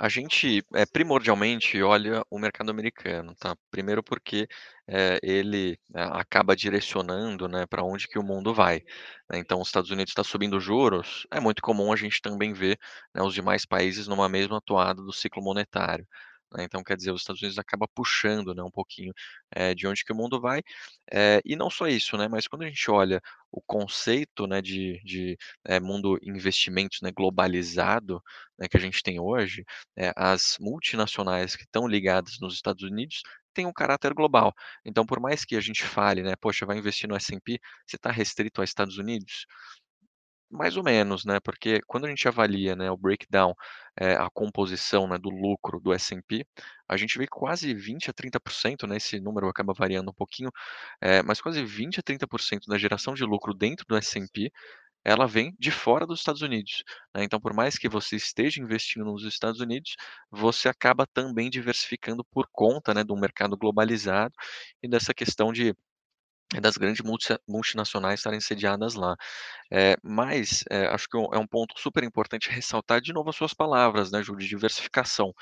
A 0.00 0.08
gente, 0.08 0.62
eh, 0.76 0.86
primordialmente 0.86 1.82
olha 1.82 2.22
o 2.30 2.38
mercado 2.38 2.70
americano, 2.70 3.34
tá. 3.34 3.56
Primeiro 3.68 4.00
porque, 4.02 4.46
eh, 4.86 5.18
ele 5.22 5.76
acaba 5.92 6.54
direcionando, 6.54 7.48
né, 7.48 7.66
pra 7.66 7.82
onde 7.82 8.06
que 8.06 8.16
o 8.18 8.22
mundo 8.22 8.54
vai, 8.54 8.78
né. 9.28 9.38
Então 9.38 9.60
os 9.60 9.66
Estados 9.68 9.90
Unidos 9.90 10.14
tá 10.14 10.22
subindo 10.22 10.60
juros, 10.60 11.26
é 11.32 11.40
muito 11.40 11.60
comum 11.60 11.92
a 11.92 11.96
gente 11.96 12.20
também 12.22 12.52
ver, 12.52 12.78
né, 13.12 13.22
os 13.22 13.34
demais 13.34 13.66
países 13.66 14.06
numa 14.06 14.28
mesma 14.28 14.60
toada 14.64 15.02
do 15.02 15.12
ciclo 15.12 15.42
monetário. 15.42 16.06
Então 16.58 16.82
quer 16.82 16.96
dizer, 16.96 17.12
os 17.12 17.20
Estados 17.22 17.42
Unidos 17.42 17.58
acaba 17.58 17.86
puxando, 17.94 18.54
né, 18.54 18.62
um 18.62 18.70
pouquinho, 18.70 19.12
eh, 19.54 19.74
de 19.74 19.86
onde 19.86 20.04
que 20.04 20.12
o 20.12 20.16
mundo 20.16 20.40
vai. 20.40 20.62
Eh, 21.12 21.40
e 21.44 21.56
não 21.56 21.70
só 21.70 21.86
isso, 21.88 22.16
né, 22.16 22.28
mas 22.28 22.46
quando 22.48 22.62
a 22.62 22.66
gente 22.68 22.90
olha 22.90 23.20
o 23.52 23.60
conceito, 23.62 24.46
né, 24.46 24.60
de 24.62 25.00
de, 25.04 25.36
eh, 25.66 25.80
mundo 25.80 26.18
investimentos, 26.22 27.00
né, 27.02 27.10
globalizado, 27.12 28.22
né, 28.58 28.66
que 28.68 28.76
a 28.76 28.80
gente 28.80 29.02
tem 29.02 29.20
hoje, 29.20 29.64
as 30.16 30.56
multinacionais 30.60 31.56
que 31.56 31.64
estão 31.64 31.86
ligadas 31.88 32.38
nos 32.40 32.54
Estados 32.54 32.82
Unidos 32.84 33.22
têm 33.54 33.66
um 33.66 33.72
caráter 33.72 34.14
global. 34.14 34.52
Então 34.84 35.04
por 35.06 35.20
mais 35.20 35.44
que 35.44 35.56
a 35.56 35.60
gente 35.60 35.82
fale, 35.84 36.22
né: 36.22 36.34
"Poxa, 36.40 36.66
vai 36.66 36.78
investir 36.78 37.08
no 37.08 37.16
S&P, 37.16 37.58
você 37.86 37.98
tá 37.98 38.10
restrito 38.10 38.60
aos 38.60 38.70
Estados 38.70 38.98
Unidos?" 38.98 39.46
Mais 40.50 40.78
ou 40.78 40.82
menos, 40.82 41.26
né, 41.26 41.38
porque 41.40 41.80
quando 41.86 42.06
a 42.06 42.08
gente 42.08 42.26
avalia, 42.26 42.74
né, 42.74 42.90
o 42.90 42.96
breakdown, 42.96 43.52
eh, 44.00 44.14
a 44.14 44.30
composição, 44.30 45.06
né, 45.06 45.18
do 45.18 45.28
lucro 45.28 45.78
do 45.78 45.92
S&P, 45.92 46.42
a 46.88 46.96
gente 46.96 47.18
vê 47.18 47.26
quase 47.26 47.74
20 47.74 48.08
a 48.08 48.14
30%, 48.14 48.86
né, 48.86 48.96
esse 48.96 49.20
número 49.20 49.46
acaba 49.46 49.74
variando 49.74 50.08
um 50.10 50.14
pouquinho, 50.14 50.50
eh, 51.02 51.22
mas 51.22 51.38
quase 51.42 51.62
20 51.62 52.00
a 52.00 52.02
30% 52.02 52.66
da 52.66 52.78
geração 52.78 53.12
de 53.12 53.24
lucro 53.24 53.52
dentro 53.52 53.84
do 53.86 53.94
S&P, 53.94 54.50
ela 55.04 55.26
vem 55.26 55.54
de 55.58 55.72
fora 55.72 56.06
dos 56.06 56.20
Estados 56.20 56.42
Unidos, 56.42 56.84
né. 57.16 57.24
Então 57.24 57.40
por 57.40 57.54
mais 57.54 57.78
que 57.78 57.88
você 57.88 58.16
esteja 58.16 58.62
investindo 58.62 59.04
nos 59.06 59.24
Estados 59.24 59.60
Unidos, 59.60 59.96
você 60.30 60.68
acaba 60.68 61.06
também 61.12 61.50
diversificando 61.50 62.24
por 62.32 62.46
conta, 62.52 62.94
né, 62.94 63.04
do 63.04 63.16
mercado 63.16 63.56
globalizado 63.56 64.34
e 64.82 64.88
dessa 64.88 65.14
questão 65.14 65.52
de 65.52 65.74
das 66.62 66.76
grandes 66.78 67.02
multi 67.04 67.36
multinacionais 67.46 68.20
estarem 68.20 68.40
sediadas 68.40 68.94
lá. 68.94 69.16
Eh, 69.72 69.96
mas, 70.02 70.64
eh, 70.70 70.86
acho 70.88 71.08
que 71.08 71.16
é 71.16 71.20
um 71.20 71.28
é 71.34 71.38
um 71.38 71.46
ponto 71.46 71.74
super 71.80 72.04
importante 72.04 72.50
ressaltar 72.50 73.00
de 73.02 73.12
novo 73.12 73.30
as 73.30 73.36
suas 73.36 73.54
palavras, 73.54 74.10
né, 74.12 74.22
de 74.22 74.48
diversificação. 74.48 75.34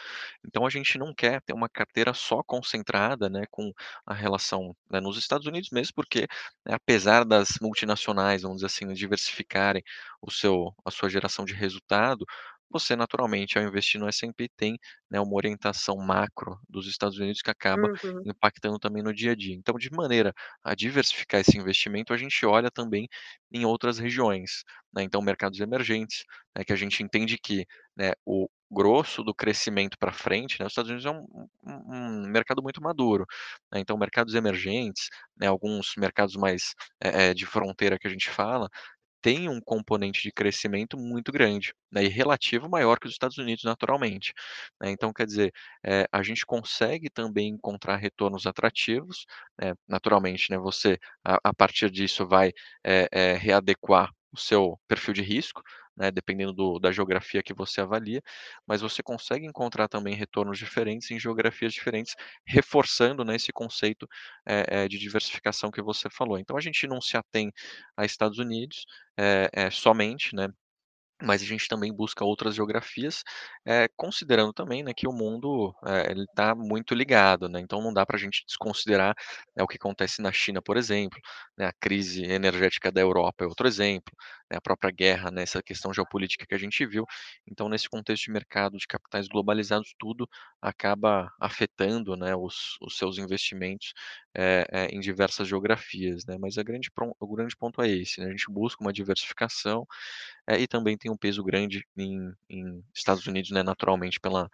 Então 0.46 0.66
a 0.66 0.70
gente 0.70 0.98
não 0.98 1.14
quer 1.14 1.40
ter 1.42 1.52
uma 1.54 1.68
carteira 1.68 2.14
só 2.14 2.42
concentrada, 2.42 3.28
né, 3.30 3.44
com 3.50 3.72
a 4.06 4.14
relação, 4.14 4.76
né, 4.90 5.00
nos 5.00 5.18
Estados 5.18 5.46
Unidos 5.46 5.70
mesmo, 5.70 5.94
porque, 5.94 6.22
né, 6.66 6.74
apesar 6.74 7.24
das 7.24 7.58
multinacionais, 7.60 8.42
vamos 8.42 8.58
dizer 8.58 8.66
assim, 8.66 8.92
diversificarem 8.94 9.82
o 10.22 10.30
seu 10.30 10.74
a 10.84 10.90
sua 10.90 11.08
geração 11.08 11.44
de 11.44 11.54
resultado, 11.54 12.24
você 12.70 12.96
naturalmente 12.96 13.58
ao 13.58 13.64
investir 13.64 14.00
no 14.00 14.08
S&P 14.08 14.48
tem, 14.56 14.78
né, 15.10 15.20
uma 15.20 15.34
orientação 15.36 15.96
macro 15.98 16.58
dos 16.68 16.86
Estados 16.88 17.18
Unidos 17.18 17.40
que 17.42 17.50
acaba 17.50 17.88
Uhum. 18.02 18.24
impactando 18.24 18.78
também 18.78 19.02
no 19.02 19.14
dia 19.14 19.32
a 19.32 19.36
dia. 19.36 19.54
Então 19.54 19.76
de 19.76 19.90
maneira 19.90 20.32
a 20.64 20.74
diversificar 20.74 21.40
esse 21.40 21.56
investimento, 21.58 22.12
a 22.12 22.16
gente 22.16 22.44
olha 22.46 22.70
também 22.70 23.08
em 23.52 23.64
outras 23.64 23.98
regiões, 23.98 24.62
né, 24.94 25.02
então 25.02 25.20
mercados 25.22 25.60
emergentes, 25.60 26.24
né, 26.56 26.64
que 26.64 26.72
a 26.72 26.76
gente 26.76 27.02
entende 27.02 27.38
que, 27.38 27.64
né, 27.96 28.12
o 28.24 28.48
grosso 28.70 29.22
do 29.22 29.32
crescimento 29.34 29.96
para 29.98 30.12
frente, 30.12 30.58
né, 30.58 30.66
os 30.66 30.72
Estados 30.72 30.90
Unidos 30.90 31.06
é 31.06 31.10
um 31.10 31.24
um 31.64 32.26
um 32.26 32.28
mercado 32.28 32.62
muito 32.62 32.82
maduro, 32.82 33.24
né, 33.72 33.80
então 33.80 33.96
mercados 33.98 34.34
emergentes, 34.34 35.08
né, 35.36 35.46
alguns 35.46 35.92
mercados 35.96 36.36
mais, 36.36 36.74
eh 37.02 37.30
eh, 37.30 37.34
de 37.34 37.46
fronteira 37.46 37.98
que 37.98 38.06
a 38.06 38.10
gente 38.10 38.28
fala, 38.30 38.68
tem 39.26 39.48
um 39.48 39.60
componente 39.60 40.22
de 40.22 40.32
crescimento 40.32 40.96
muito 40.98 41.32
grande, 41.32 41.74
né, 41.92 42.04
e 42.04 42.08
relativo 42.08 42.68
maior 42.70 42.98
que 43.00 43.08
os 43.08 43.12
Estados 43.14 43.38
Unidos 43.38 43.64
naturalmente, 43.64 44.32
né, 44.80 44.90
então 44.92 45.12
quer 45.12 45.26
dizer, 45.26 45.52
eh, 45.84 46.06
a 46.12 46.22
gente 46.22 46.46
consegue 46.46 47.10
também 47.10 47.48
encontrar 47.50 47.96
retornos 47.96 48.46
atrativos, 48.46 49.26
né, 49.60 49.74
naturalmente, 49.88 50.50
né, 50.50 50.58
você 50.58 50.98
a 51.24 51.38
a 51.50 51.54
partir 51.54 51.90
disso 51.90 52.26
vai, 52.28 52.50
eh 52.84 53.08
eh, 53.12 53.34
readequar 53.38 54.10
o 54.32 54.38
seu 54.38 54.78
perfil 54.88 55.14
de 55.14 55.22
risco, 55.22 55.62
né, 55.96 56.10
dependendo 56.10 56.52
do 56.52 56.78
da 56.78 56.92
geografia 56.92 57.42
que 57.42 57.54
você 57.54 57.80
avalia, 57.80 58.22
mas 58.66 58.80
você 58.82 59.02
consegue 59.02 59.46
encontrar 59.46 59.88
também 59.88 60.14
retornos 60.14 60.58
diferentes 60.58 61.10
em 61.10 61.18
geografias 61.20 61.72
diferentes, 61.74 62.14
reforçando, 62.46 63.24
né, 63.24 63.36
esse 63.36 63.52
conceito, 63.52 64.06
eh 64.46 64.64
eh, 64.84 64.88
de 64.88 64.98
diversificação 64.98 65.70
que 65.70 65.82
você 65.82 66.08
falou. 66.10 66.38
Então 66.38 66.56
a 66.56 66.60
gente 66.60 66.86
não 66.86 67.00
se 67.00 67.16
atém 67.16 67.52
a 67.96 68.04
Estados 68.04 68.38
Unidos, 68.38 68.84
eh, 69.18 69.70
somente, 69.70 70.34
né, 70.36 70.48
mas 71.22 71.42
a 71.42 71.46
gente 71.46 71.68
também 71.68 71.92
busca 71.94 72.24
outras 72.24 72.54
geografias, 72.56 73.22
eh, 73.66 73.88
considerando 73.96 74.52
também, 74.54 74.82
né, 74.84 74.92
que 74.96 75.08
o 75.08 75.12
mundo, 75.12 75.74
eh, 75.86 76.10
ele 76.12 76.24
está 76.24 76.54
muito 76.54 76.94
ligado, 76.94 77.48
né, 77.48 77.60
então 77.60 77.82
não 77.82 77.92
dá 77.94 78.06
para 78.06 78.16
a 78.16 78.20
gente 78.20 78.44
desconsiderar, 78.46 79.14
né, 79.56 79.62
o 79.64 79.68
que 79.68 79.76
acontece 79.78 80.22
na 80.22 80.32
China, 80.32 80.62
por 80.62 80.76
exemplo, 80.78 81.18
né, 81.58 81.66
a 81.68 81.72
crise 81.80 82.24
energética 82.24 82.92
da 82.92 83.00
Europa 83.02 83.44
é 83.44 83.48
outro 83.48 83.68
exemplo, 83.68 84.14
né, 84.50 84.56
a 84.58 84.60
própria 84.60 84.90
guerra, 84.92 85.30
né, 85.30 85.42
essa 85.42 85.62
questão 85.62 85.92
geopolítica 85.94 86.46
que 86.46 86.54
a 86.54 86.58
gente 86.58 86.84
viu. 86.86 87.04
Então 87.50 87.68
nesse 87.68 87.88
contexto 87.88 88.24
de 88.24 88.30
mercado 88.32 88.76
de 88.78 88.86
capitais 88.86 89.28
globalizados, 89.28 89.94
tudo 89.98 90.28
acaba 90.62 91.32
afetando, 91.40 92.16
né, 92.16 92.34
os 92.36 92.76
os 92.82 92.96
seus 92.98 93.18
investimentos, 93.18 93.92
eh 94.34 94.64
eh, 94.72 94.86
em 94.92 95.00
diversas 95.00 95.48
geografias, 95.48 96.24
né, 96.26 96.36
mas 96.40 96.58
a 96.58 96.62
grande 96.62 96.90
o 97.20 97.34
grande 97.36 97.56
ponto 97.56 97.82
é 97.82 97.88
esse, 97.90 98.20
né, 98.20 98.26
a 98.28 98.30
gente 98.30 98.46
busca 98.52 98.82
uma 98.84 98.92
diversificação, 98.92 99.86
eh, 100.48 100.60
e 100.62 100.68
também 100.68 100.96
tem 100.98 101.10
um 101.10 101.16
peso 101.18 101.42
grande 101.44 101.84
em 101.96 102.32
em 102.50 102.84
Estados 102.94 103.26
Unidos, 103.26 103.50
né, 103.52 103.62
naturalmente 103.64 104.20
pela 104.20 104.48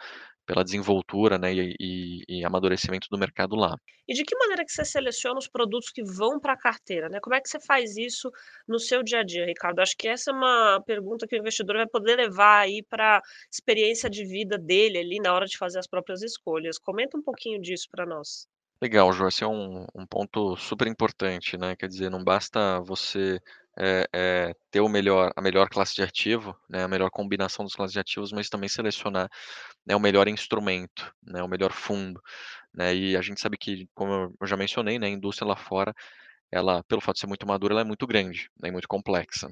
pela 0.46 0.64
desenvoltura, 0.64 1.38
né, 1.38 1.52
e 1.54 1.74
e 1.80 2.24
e 2.40 2.44
amadurecimento 2.44 3.08
do 3.10 3.18
mercado 3.18 3.56
lá. 3.56 3.76
E 4.08 4.14
de 4.14 4.24
que 4.24 4.36
maneira 4.36 4.64
que 4.64 4.72
você 4.72 4.84
seleciona 4.84 5.38
os 5.38 5.48
produtos 5.48 5.90
que 5.90 6.02
vão 6.02 6.40
para 6.40 6.54
a 6.54 6.56
carteira, 6.58 7.08
né, 7.08 7.20
como 7.20 7.34
é 7.36 7.40
que 7.40 7.48
você 7.48 7.60
faz 7.60 7.96
isso 7.96 8.30
no 8.66 8.78
seu 8.78 9.02
dia 9.02 9.20
a 9.20 9.22
dia, 9.24 9.46
Ricardo? 9.46 9.78
Acho 9.80 9.96
que 9.96 10.08
essa 10.08 10.30
é 10.30 10.34
uma 10.34 10.82
pergunta 10.84 11.26
que 11.26 11.36
o 11.36 11.38
investidor 11.38 11.76
vai 11.76 11.86
poder 11.86 12.16
levar 12.16 12.60
aí 12.62 12.82
pra 12.88 13.20
experiência 13.50 14.10
de 14.10 14.24
vida 14.24 14.58
dele, 14.58 14.98
ali, 14.98 15.18
na 15.20 15.32
hora 15.32 15.46
de 15.46 15.56
fazer 15.56 15.78
as 15.78 15.86
próprias 15.86 16.22
escolhas. 16.22 16.78
Comenta 16.78 17.16
um 17.16 17.22
pouquinho 17.22 17.60
disso 17.60 17.86
para 17.90 18.04
nós. 18.04 18.46
Legal, 18.82 19.12
João, 19.12 19.28
esse 19.28 19.44
é 19.44 19.46
um 19.46 19.86
um 19.94 20.04
ponto 20.06 20.56
super 20.56 20.88
importante, 20.88 21.56
né, 21.56 21.76
quer 21.76 21.86
dizer, 21.88 22.10
não 22.10 22.24
basta 22.24 22.80
você, 22.80 23.40
eh 23.78 24.08
eh, 24.12 24.54
ter 24.72 24.80
o 24.80 24.88
melhor 24.88 25.30
a 25.36 25.40
melhor 25.40 25.68
classe 25.68 25.94
de 25.94 26.02
ativo, 26.02 26.56
né, 26.68 26.82
a 26.82 26.88
melhor 26.88 27.08
combinação 27.10 27.64
das 27.64 27.74
classes 27.76 27.92
de 27.92 28.00
ativos, 28.00 28.32
mas 28.32 28.48
também 28.48 28.68
selecionar, 28.68 29.28
né, 29.86 29.94
o 29.96 30.00
melhor 30.00 30.26
instrumento, 30.28 31.14
né, 31.22 31.42
o 31.44 31.48
melhor 31.48 31.72
fundo, 31.72 32.20
né, 32.74 32.94
e 32.96 33.16
a 33.16 33.22
gente 33.22 33.40
sabe 33.40 33.58
que, 33.58 33.88
como 33.94 34.34
eu 34.40 34.46
já 34.48 34.56
mencionei, 34.56 34.98
né, 34.98 35.06
a 35.08 35.10
indústria 35.10 35.48
lá 35.48 35.56
fora, 35.56 35.94
ela, 36.52 36.82
pelo 36.84 37.00
fato 37.02 37.16
de 37.16 37.20
ser 37.22 37.28
muito 37.28 37.46
madura, 37.46 37.74
ela 37.74 37.82
é 37.82 37.84
muito 37.84 38.06
grande, 38.06 38.50
né, 38.62 38.68
e 38.70 38.72
muito 38.72 38.88
complexa, 38.88 39.48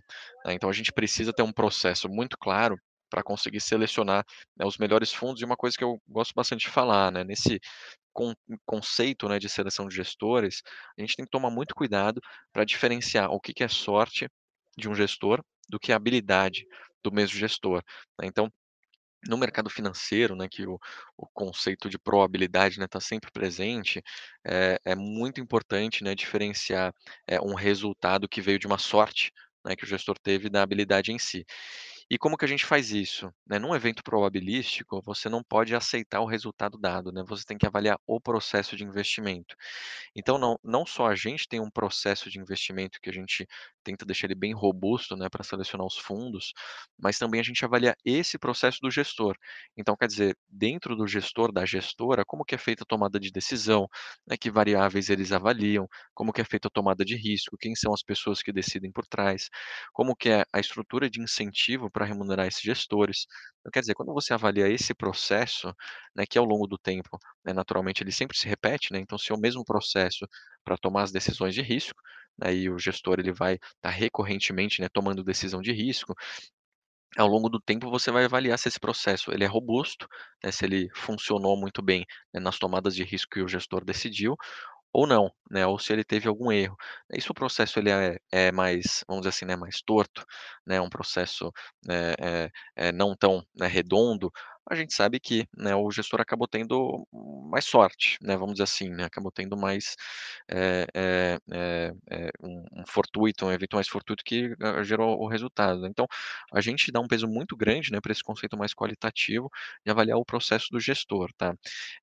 né, 0.46 0.54
então 0.54 0.70
a 0.70 0.74
gente 0.74 0.92
precisa 0.92 1.32
ter 1.32 1.42
um 1.44 1.52
processo 1.52 2.08
muito 2.08 2.38
claro 2.38 2.76
para 3.10 3.22
conseguir 3.24 3.60
selecionar, 3.60 4.24
né, 4.56 4.66
os 4.66 4.78
melhores 4.78 5.12
fundos 5.12 5.42
e 5.42 5.44
uma 5.46 5.56
coisa 5.56 5.76
que 5.78 5.84
eu 5.84 6.00
gosto 6.08 6.32
bastante 6.34 6.62
de 6.62 6.70
falar, 6.70 7.12
né, 7.12 7.24
nesse 7.24 7.60
con 8.12 8.34
conceito, 8.66 9.28
né, 9.28 9.38
de 9.38 9.48
seleção 9.48 9.88
de 9.88 9.94
gestores, 9.96 10.62
a 10.98 11.00
gente 11.02 11.16
tem 11.16 11.24
que 11.24 11.30
tomar 11.30 11.50
muito 11.50 11.74
cuidado 11.74 12.20
para 12.52 12.64
diferenciar 12.64 13.30
o 13.32 13.40
que 13.40 13.52
que 13.54 13.64
é 13.64 13.68
sorte 13.68 14.28
de 14.78 14.88
um 14.88 14.94
gestor, 14.94 15.42
do 15.70 15.78
que 15.80 15.92
é 15.92 15.94
habilidade 15.94 16.66
do 17.04 17.12
mesmo 17.12 17.38
gestor, 17.38 17.82
né, 18.20 18.26
então, 18.28 18.50
no 19.28 19.38
mercado 19.38 19.70
financeiro, 19.70 20.36
né, 20.36 20.48
que 20.50 20.66
o 20.66 20.78
o 21.16 21.26
conceito 21.34 21.88
de 21.90 21.98
probabilidade, 21.98 22.78
né, 22.80 22.86
está 22.86 23.00
sempre 23.00 23.30
presente, 23.32 24.02
é 24.46 24.78
é 24.84 24.94
muito 24.96 25.40
importante, 25.40 26.04
né, 26.04 26.14
diferenciar, 26.14 26.92
eh, 27.28 27.40
um 27.42 27.54
resultado 27.54 28.28
que 28.28 28.40
veio 28.42 28.58
de 28.60 28.66
uma 28.68 28.78
sorte, 28.78 29.32
né, 29.66 29.76
que 29.76 29.84
o 29.84 29.88
gestor 29.88 30.18
teve 30.22 30.50
da 30.50 30.62
habilidade 30.62 31.12
em 31.12 31.18
si. 31.20 31.44
E 32.12 32.18
como 32.18 32.36
que 32.36 32.44
a 32.44 32.48
gente 32.48 32.66
faz 32.66 32.90
isso? 32.90 33.32
Né, 33.46 33.56
num 33.60 33.72
evento 33.72 34.02
probabilístico, 34.02 35.00
você 35.00 35.28
não 35.28 35.44
pode 35.44 35.76
aceitar 35.76 36.20
o 36.20 36.26
resultado 36.26 36.76
dado, 36.76 37.12
né, 37.12 37.22
você 37.24 37.44
tem 37.44 37.56
que 37.56 37.64
avaliar 37.66 37.96
o 38.04 38.20
processo 38.20 38.76
de 38.76 38.82
investimento. 38.82 39.54
Então 40.14 40.36
não 40.38 40.58
não 40.64 40.84
só 40.84 41.06
a 41.06 41.14
gente 41.14 41.46
tem 41.48 41.60
um 41.60 41.70
processo 41.70 42.28
de 42.30 42.40
investimento 42.40 43.00
que 43.00 43.08
a 43.10 43.12
gente 43.12 43.46
tenta 43.84 44.04
deixar 44.04 44.26
ele 44.26 44.34
bem 44.34 44.52
robusto, 44.52 45.16
né, 45.16 45.28
para 45.30 45.44
selecionar 45.44 45.86
os 45.86 45.96
fundos, 45.98 46.52
mas 46.98 47.16
também 47.18 47.40
a 47.40 47.44
gente 47.44 47.64
avalia 47.64 47.96
esse 48.04 48.38
processo 48.38 48.78
do 48.82 48.90
gestor. 48.90 49.36
Então 49.76 49.96
quer 49.96 50.08
dizer, 50.08 50.36
dentro 50.48 50.96
do 50.96 51.06
gestor, 51.06 51.52
da 51.52 51.64
gestora, 51.64 52.24
como 52.26 52.44
que 52.44 52.54
é 52.56 52.58
feita 52.58 52.82
a 52.82 52.86
tomada 52.86 53.20
de 53.20 53.30
decisão, 53.30 53.88
né, 54.26 54.36
que 54.36 54.50
variáveis 54.50 55.10
eles 55.10 55.30
avaliam, 55.32 55.86
como 56.14 56.32
que 56.32 56.40
é 56.40 56.44
feita 56.44 56.68
a 56.68 56.70
tomada 56.70 57.04
de 57.04 57.16
risco, 57.16 57.56
quem 57.58 57.74
são 57.76 57.92
as 57.94 58.02
pessoas 58.02 58.42
que 58.42 58.52
decidem 58.52 58.90
por 58.92 59.06
trás, 59.06 59.48
como 59.92 60.16
que 60.16 60.28
é 60.30 60.44
a 60.52 60.58
estrutura 60.60 61.08
de 61.08 61.20
incentivo 61.22 61.90
para 62.00 62.06
remunerar 62.06 62.46
esses 62.46 62.62
gestores. 62.62 63.26
Então 63.60 63.70
quer 63.72 63.80
dizer, 63.80 63.94
quando 63.94 64.12
você 64.14 64.32
avalia 64.32 64.68
esse 64.68 64.94
processo, 64.94 65.74
né, 66.16 66.24
que 66.28 66.38
ao 66.38 66.44
longo 66.44 66.66
do 66.66 66.78
tempo, 66.78 67.18
né, 67.44 67.52
naturalmente 67.52 68.02
ele 68.02 68.12
sempre 68.12 68.36
se 68.38 68.48
repete, 68.48 68.92
né, 68.92 68.98
então 69.00 69.18
se 69.18 69.32
é 69.32 69.34
o 69.34 69.38
mesmo 69.40 69.64
processo 69.64 70.26
para 70.64 70.76
tomar 70.78 71.02
as 71.02 71.12
decisões 71.12 71.54
de 71.54 71.62
risco, 71.62 72.00
né, 72.38 72.54
e 72.54 72.70
o 72.70 72.78
gestor 72.78 73.18
ele 73.20 73.32
vai 73.32 73.58
estar 73.76 73.90
recorrentemente, 73.90 74.80
né, 74.80 74.88
tomando 74.92 75.22
decisão 75.24 75.60
de 75.60 75.72
risco, 75.72 76.14
ao 77.16 77.26
longo 77.26 77.48
do 77.48 77.60
tempo 77.60 77.90
você 77.90 78.10
vai 78.10 78.24
avaliar 78.24 78.58
se 78.58 78.68
esse 78.68 78.78
processo 78.78 79.32
ele 79.32 79.44
é 79.44 79.46
robusto, 79.46 80.06
né, 80.44 80.50
se 80.52 80.64
ele 80.64 80.88
funcionou 80.94 81.56
muito 81.58 81.82
bem, 81.82 82.04
né, 82.32 82.40
nas 82.40 82.58
tomadas 82.58 82.94
de 82.94 83.02
risco 83.04 83.30
que 83.32 83.42
o 83.42 83.48
gestor 83.48 83.84
decidiu, 83.84 84.36
ou 84.92 85.06
não, 85.06 85.30
né, 85.50 85.66
ou 85.66 85.78
se 85.78 85.92
ele 85.92 86.04
teve 86.04 86.28
algum 86.28 86.50
erro. 86.52 86.76
E 87.12 87.20
se 87.20 87.30
o 87.30 87.34
processo 87.34 87.78
ele 87.78 87.90
é 87.90 88.18
é 88.32 88.52
mais, 88.52 89.04
vamos 89.08 89.22
dizer 89.22 89.30
assim, 89.30 89.44
né, 89.46 89.56
mais 89.56 89.80
torto, 89.82 90.24
né, 90.66 90.80
um 90.80 90.88
processo, 90.90 91.52
eh 91.90 92.14
eh 92.20 92.50
eh, 92.76 92.92
não 92.92 93.14
tão, 93.16 93.44
né, 93.56 93.66
redondo, 93.68 94.30
a 94.68 94.74
gente 94.74 94.94
sabe 94.94 95.18
que, 95.20 95.46
né, 95.56 95.74
o 95.74 95.90
gestor 95.90 96.20
acabou 96.20 96.46
tendo 96.48 97.06
mais 97.50 97.64
sorte, 97.64 98.16
né, 98.22 98.36
vamos 98.36 98.54
dizer 98.54 98.64
assim, 98.64 98.88
né, 98.90 99.04
acabou 99.04 99.30
tendo 99.32 99.56
mais, 99.56 99.96
eh 100.50 100.86
eh 100.94 101.38
eh, 102.10 102.30
um 102.42 102.64
um 102.80 102.84
fortuito, 102.86 103.46
um 103.46 103.52
evento 103.52 103.76
mais 103.76 103.88
fortuito 103.88 104.22
que, 104.24 104.54
hã, 104.62 104.82
gerou 104.84 105.18
o 105.20 105.28
resultado. 105.28 105.86
Então, 105.86 106.06
a 106.52 106.60
gente 106.60 106.90
dá 106.92 107.00
um 107.00 107.08
peso 107.08 107.26
muito 107.28 107.56
grande, 107.56 107.90
né, 107.92 108.00
para 108.00 108.12
esse 108.12 108.22
conceito 108.22 108.56
mais 108.56 108.72
qualitativo 108.74 109.50
de 109.84 109.90
avaliar 109.90 110.18
o 110.18 110.24
processo 110.24 110.66
do 110.70 110.80
gestor, 110.80 111.30
tá. 111.36 111.54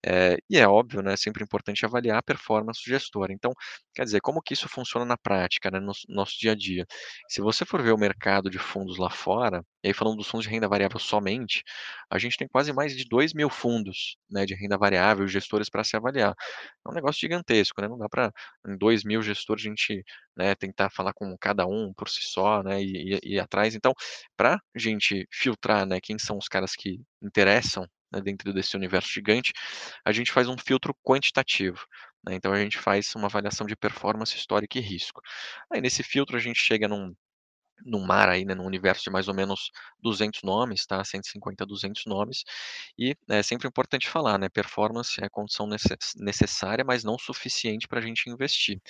Eh, 0.05 0.37
e 0.49 0.57
é 0.57 0.67
óbvio, 0.67 1.01
né, 1.01 1.15
sempre 1.17 1.43
importante 1.43 1.85
avaliar 1.85 2.17
a 2.19 2.23
performance 2.23 2.81
do 2.85 2.89
gestor. 2.91 3.31
Então, 3.31 3.51
quer 3.95 4.03
dizer, 4.05 4.21
como 4.21 4.41
que 4.41 4.53
isso 4.53 4.67
funciona 4.69 5.05
na 5.05 5.17
prática, 5.17 5.71
né, 5.71 5.79
no 5.79 5.93
nosso 6.09 6.37
dia 6.39 6.51
a 6.53 6.55
dia? 6.55 6.85
Se 7.29 7.41
você 7.41 7.65
for 7.65 7.81
ver 7.83 7.93
o 7.93 7.97
mercado 7.97 8.49
de 8.49 8.59
fundos 8.59 8.97
lá 8.97 9.09
fora, 9.09 9.63
e 9.83 9.87
aí 9.89 9.93
falando 9.93 10.17
dos 10.17 10.27
fundos 10.29 10.45
de 10.47 10.51
renda 10.53 10.67
variável 10.67 10.99
somente, 10.99 11.63
a 12.11 12.17
gente 12.19 12.37
tem 12.37 12.46
quase 12.49 12.73
mais 12.73 12.95
de 12.95 13.05
2000 13.05 13.49
fundos, 13.49 14.17
né, 14.29 14.45
de 14.45 14.55
renda 14.55 14.77
variável, 14.77 15.27
gestores 15.27 15.69
para 15.69 15.83
se 15.83 15.95
avaliar. 15.95 16.33
É 16.85 16.89
um 16.89 16.93
negócio 16.93 17.19
gigantesco, 17.21 17.81
né, 17.81 17.87
não 17.87 17.97
dá 17.97 18.07
para 18.09 18.31
em 18.67 18.77
2000 18.77 19.21
gestores 19.21 19.65
a 19.65 19.69
gente, 19.69 20.03
né, 20.35 20.55
tentar 20.55 20.89
falar 20.89 21.13
com 21.13 21.35
cada 21.39 21.65
um 21.67 21.93
por 21.95 22.09
si 22.09 22.21
só, 22.23 22.63
né, 22.63 22.81
e 22.81 23.19
e 23.23 23.35
ir 23.35 23.39
atrás. 23.39 23.75
Então, 23.75 23.93
pra 24.35 24.59
gente 24.75 25.27
filtrar, 25.31 25.85
né, 25.85 25.99
quem 26.01 26.17
são 26.19 26.37
os 26.37 26.47
caras 26.47 26.73
que 26.75 26.99
interessam, 27.21 27.87
né, 28.11 28.21
dentro 28.21 28.53
desse 28.53 28.75
universo 28.77 29.09
gigante, 29.11 29.51
a 30.05 30.11
gente 30.11 30.31
faz 30.31 30.47
um 30.47 30.57
filtro 30.57 30.95
quantitativo, 31.03 31.85
né, 32.25 32.35
então 32.35 32.51
a 32.53 32.59
gente 32.59 32.77
faz 32.77 33.13
uma 33.15 33.27
avaliação 33.27 33.65
de 33.67 33.75
performance 33.75 34.35
histórica 34.35 34.77
e 34.77 34.81
risco. 34.81 35.21
Aí 35.71 35.81
nesse 35.81 36.03
filtro 36.03 36.37
a 36.37 36.39
gente 36.39 36.59
chega 36.59 36.87
num 36.87 37.13
num 37.85 38.05
mar 38.05 38.29
aí, 38.29 38.45
né, 38.45 38.55
num 38.55 38.65
universo 38.65 39.03
de 39.03 39.09
mais 39.11 39.27
ou 39.27 39.33
menos 39.33 39.71
200 40.01 40.41
nomes, 40.43 40.85
tá, 40.85 41.03
150 41.03 41.63
a 41.63 41.67
200 41.67 42.05
nomes, 42.05 42.43
e 42.97 43.15
é 43.29 43.43
sempre 43.43 43.67
importante 43.67 44.07
falar, 44.09 44.37
né, 44.37 44.49
performance 44.49 45.15
é 45.23 45.29
condição 45.29 45.67
necess 45.67 46.13
necessária, 46.17 46.83
mas 46.85 47.03
não 47.03 47.17
suficiente 47.17 47.87
para 47.87 47.99
a 47.99 48.01
gente 48.01 48.29
investir. 48.29 48.81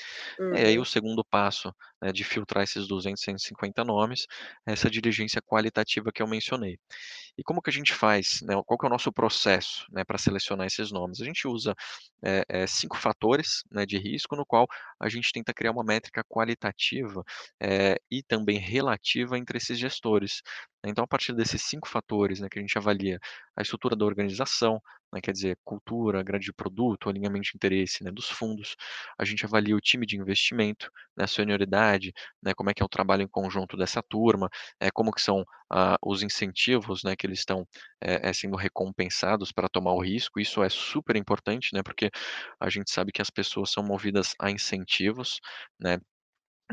E 0.52 0.58
aí 0.64 0.80
o 0.80 0.86
Uhum. 0.86 0.86
segundo 0.86 1.24
passo, 1.26 1.74
né, 2.02 2.12
de 2.12 2.24
filtrar 2.24 2.64
esses 2.64 2.88
200, 2.88 3.22
150 3.24 3.84
nomes, 3.84 4.26
é 4.68 4.74
essa 4.74 4.90
diligência 4.90 5.42
qualitativa 5.42 6.12
que 6.14 6.22
eu 6.22 6.28
mencionei. 6.28 6.80
E 7.38 7.44
como 7.44 7.62
que 7.62 7.70
a 7.70 7.74
gente 7.74 7.94
faz, 7.94 8.42
né, 8.44 8.56
qual 8.66 8.78
que 8.78 8.86
é 8.86 8.90
o 8.90 8.92
nosso 8.92 9.12
processo, 9.12 9.86
né, 9.92 10.04
para 10.06 10.18
selecionar 10.18 10.68
esses 10.68 10.92
nomes? 10.92 11.22
A 11.22 11.26
gente 11.26 11.48
usa, 11.48 11.76
eh 12.24 12.44
eh, 12.50 12.68
5 12.68 12.98
fatores, 12.98 13.64
né, 13.72 13.86
de 13.86 13.98
risco, 13.98 14.36
no 14.36 14.46
qual 14.46 14.68
a 15.00 15.10
gente 15.10 15.32
tenta 15.32 15.54
criar 15.54 15.72
uma 15.72 15.84
métrica 15.84 16.24
qualitativa, 16.28 17.24
eh, 17.62 17.98
e 18.12 18.24
também 18.24 18.58
relativa 18.60 19.38
entre 19.38 19.58
esses 19.58 19.78
gestores. 19.80 20.42
Então, 20.86 21.04
a 21.04 21.08
partir 21.08 21.34
desses 21.36 21.62
5 21.64 21.88
fatores, 21.88 22.40
né, 22.40 22.48
que 22.50 22.60
a 22.60 22.62
gente 22.62 22.78
avalia 22.78 23.20
a 23.56 23.62
estrutura 23.62 23.96
da 23.96 24.06
organização, 24.06 24.82
né, 25.14 25.22
quer 25.22 25.32
dizer, 25.32 25.58
cultura, 25.64 26.24
grade 26.24 26.46
de 26.46 26.54
produto, 26.54 27.10
alinhamento 27.10 27.44
de 27.46 27.52
interesse, 27.56 28.04
né, 28.04 28.12
dos 28.12 28.30
fundos. 28.30 28.76
A 29.18 29.26
gente 29.26 29.46
avalia 29.46 29.76
o 29.76 29.82
time 29.82 30.06
de 30.06 30.18
investimento, 30.18 30.92
né, 31.16 31.24
a 31.26 31.28
senioridade, 31.28 32.14
né, 32.42 32.54
como 32.54 32.70
é 32.70 32.74
que 32.74 32.82
é 32.84 32.86
o 32.86 32.90
trabalho 32.90 33.22
em 33.24 33.28
conjunto 33.28 33.78
dessa 33.78 34.02
turma, 34.04 34.50
eh, 34.80 34.90
como 34.92 35.12
que 35.12 35.22
são, 35.22 35.44
ah, 35.72 35.98
os 36.04 36.24
incentivos, 36.24 37.04
né, 37.04 37.16
que 37.16 37.26
eles 37.28 37.40
estão, 37.40 37.68
eh, 38.02 38.32
sendo 38.34 38.56
recompensados 38.58 39.52
para 39.52 39.70
tomar 39.70 39.94
o 39.94 40.02
risco. 40.02 40.40
Isso 40.40 40.64
é 40.64 40.70
super 40.70 41.16
importante, 41.16 41.74
né, 41.74 41.82
porque 41.84 42.10
a 42.60 42.70
gente 42.70 42.92
sabe 42.92 43.12
que 43.12 43.22
as 43.22 43.30
pessoas 43.30 43.72
são 43.72 43.84
movidas 43.84 44.34
a 44.40 44.50
incentivos, 44.52 45.40
né, 45.80 46.00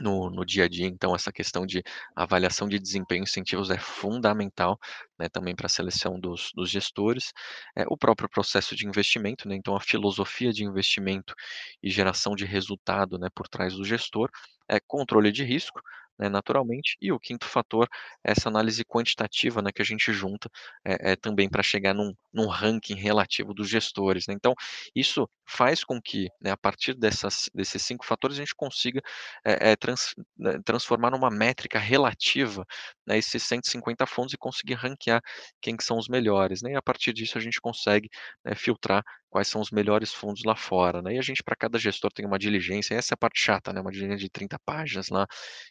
no 0.01 0.31
no 0.31 0.45
dia 0.45 0.65
a 0.65 0.69
dia, 0.69 0.87
então 0.87 1.15
essa 1.15 1.33
questão 1.33 1.65
de 1.67 1.83
avaliação 2.17 2.69
de 2.69 2.79
desempenho, 2.79 3.23
incentivos 3.25 3.71
é 3.71 3.79
fundamental, 3.79 4.79
né, 5.19 5.29
também 5.29 5.55
para 5.55 5.67
a 5.67 5.69
seleção 5.69 6.19
dos 6.21 6.51
dos 6.55 6.71
gestores. 6.71 7.33
Eh, 7.77 7.85
o 7.89 7.97
próprio 7.97 8.29
processo 8.29 8.75
de 8.77 8.87
investimento, 8.87 9.49
né, 9.49 9.55
então 9.57 9.77
a 9.77 9.81
filosofia 9.81 10.53
de 10.53 10.65
investimento 10.65 11.35
e 11.83 11.91
geração 11.91 12.35
de 12.35 12.45
resultado, 12.45 13.19
né, 13.19 13.29
por 13.35 13.49
trás 13.49 13.75
do 13.75 13.85
gestor. 13.85 14.31
Eh, 14.71 14.81
controle 14.87 15.31
de 15.33 15.45
risco, 15.45 15.81
né, 16.19 16.29
naturalmente. 16.29 16.97
E 17.01 17.13
o 17.13 17.19
quinto 17.21 17.47
fator, 17.47 17.89
essa 18.25 18.49
análise 18.49 18.85
quantitativa, 18.85 19.63
né, 19.63 19.71
que 19.73 19.83
a 19.83 19.85
gente 19.85 20.13
junta, 20.13 20.49
eh 20.85 21.13
eh, 21.13 21.17
também 21.17 21.49
para 21.49 21.63
chegar 21.63 21.95
num 21.95 22.13
num 22.33 22.47
ranking 22.49 22.95
relativo 22.97 23.55
dos 23.55 23.69
gestores, 23.69 24.27
né. 24.29 24.35
Então, 24.35 24.55
isso 24.95 25.29
faz 25.49 25.85
com 25.85 26.01
que, 26.03 26.29
né, 26.41 26.51
a 26.51 26.57
partir 26.57 26.95
dessas 26.95 27.49
desses 27.55 27.83
5 27.83 28.05
fatores, 28.07 28.37
a 28.39 28.41
gente 28.41 28.55
consiga, 28.57 29.01
eh 29.45 29.73
eh, 29.73 29.77
trans 29.77 30.15
né, 30.39 30.59
transformar 30.65 31.11
numa 31.11 31.31
métrica 31.31 31.79
relativa, 31.79 32.65
né, 33.07 33.19
esses 33.19 33.43
150 33.43 34.07
fundos 34.07 34.33
e 34.35 34.39
conseguir 34.39 34.75
ranquear 34.75 35.21
quem 35.61 35.77
que 35.77 35.85
são 35.85 35.99
os 35.99 36.09
melhores, 36.09 36.63
né. 36.63 36.73
E 36.73 36.77
a 36.77 36.83
partir 36.83 37.13
disso 37.13 37.39
a 37.39 37.41
gente 37.41 37.61
consegue, 37.61 38.09
né, 38.45 38.55
filtrar 38.55 39.03
quais 39.31 39.49
são 39.49 39.61
os 39.61 39.71
melhores 39.71 40.13
fundos 40.15 40.43
lá 40.45 40.55
fora, 40.57 41.03
né. 41.03 41.15
E 41.15 41.19
a 41.19 41.23
gente 41.23 41.43
para 41.43 41.57
cada 41.57 41.79
gestor 41.79 42.11
tem 42.13 42.25
uma 42.27 42.39
diligência, 42.39 42.95
essa 42.95 43.15
é 43.15 43.17
a 43.17 43.19
parte 43.19 43.41
chata, 43.41 43.73
né, 43.73 43.81
uma 43.81 43.91
diligência 43.93 44.19
de 44.19 44.31
30 44.31 44.59
páginas 44.65 45.09
lá, 45.09 45.27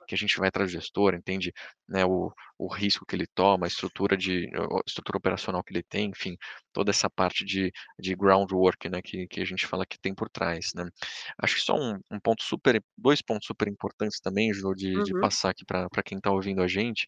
que 0.07 0.15
a 0.15 0.17
gente 0.17 0.37
vai 0.37 0.49
atrás 0.49 0.69
do 0.71 0.73
gestor, 0.73 1.13
entende, 1.15 1.51
né, 1.87 2.05
o 2.05 2.31
o 2.65 2.73
risco 2.73 3.05
que 3.05 3.15
ele 3.15 3.27
toma, 3.27 3.65
a 3.65 3.69
estrutura 3.69 4.17
de 4.17 4.47
o 4.57 4.81
estrutura 4.87 5.17
operacional 5.17 5.63
que 5.63 5.73
ele 5.73 5.83
tem, 5.83 6.09
enfim, 6.11 6.35
toda 6.73 6.91
essa 6.91 7.09
parte 7.09 7.45
de 7.45 7.71
de 7.99 8.15
groundwork, 8.15 8.89
né, 8.89 9.01
que 9.03 9.27
que 9.27 9.41
a 9.41 9.45
gente 9.45 9.67
fala 9.67 9.85
que 9.85 9.99
tem 9.99 10.13
por 10.15 10.29
trás, 10.29 10.71
né. 10.75 10.85
Acho 11.41 11.55
que 11.55 11.61
só 11.61 11.75
um 11.75 11.99
um 12.11 12.19
ponto 12.19 12.43
super 12.43 12.81
2 12.97 13.21
pontos 13.21 13.47
super 13.47 13.67
importantes 13.67 14.19
também, 14.21 14.53
Ju, 14.53 14.73
de 14.75 15.01
de 15.01 15.13
Uhum. 15.13 15.15
passar 15.15 15.51
aqui 15.51 15.65
para 15.65 15.89
quem 16.05 16.17
está 16.17 16.31
ouvindo 16.31 16.61
a 16.61 16.67
gente, 16.67 17.05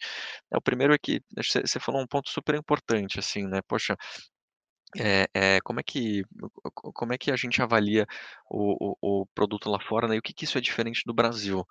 é 0.53 0.57
o 0.57 0.61
primeiro 0.61 0.93
é 0.93 0.97
que 0.99 1.21
você 1.37 1.79
falou 1.79 2.01
um 2.01 2.07
ponto 2.07 2.29
super 2.29 2.55
importante, 2.55 3.19
assim, 3.19 3.47
né, 3.47 3.61
poxa, 3.67 3.95
eh 4.97 5.25
eh, 5.33 5.59
como 5.63 5.79
é 5.81 5.83
que 5.83 6.23
co 6.73 6.93
como 6.93 7.13
é 7.13 7.17
que 7.17 7.31
a 7.31 7.35
gente 7.35 7.61
avalia 7.61 8.05
o 8.49 8.95
o 9.01 9.21
o 9.23 9.25
produto 9.35 9.69
lá 9.69 9.79
fora, 9.79 10.07
né, 10.07 10.15
e 10.15 10.19
o 10.19 10.21
que 10.21 10.33
que 10.33 10.45
isso 10.45 10.57
é 10.57 10.61
diferente 10.61 11.01
do 11.05 11.13
Brasil, 11.13 11.65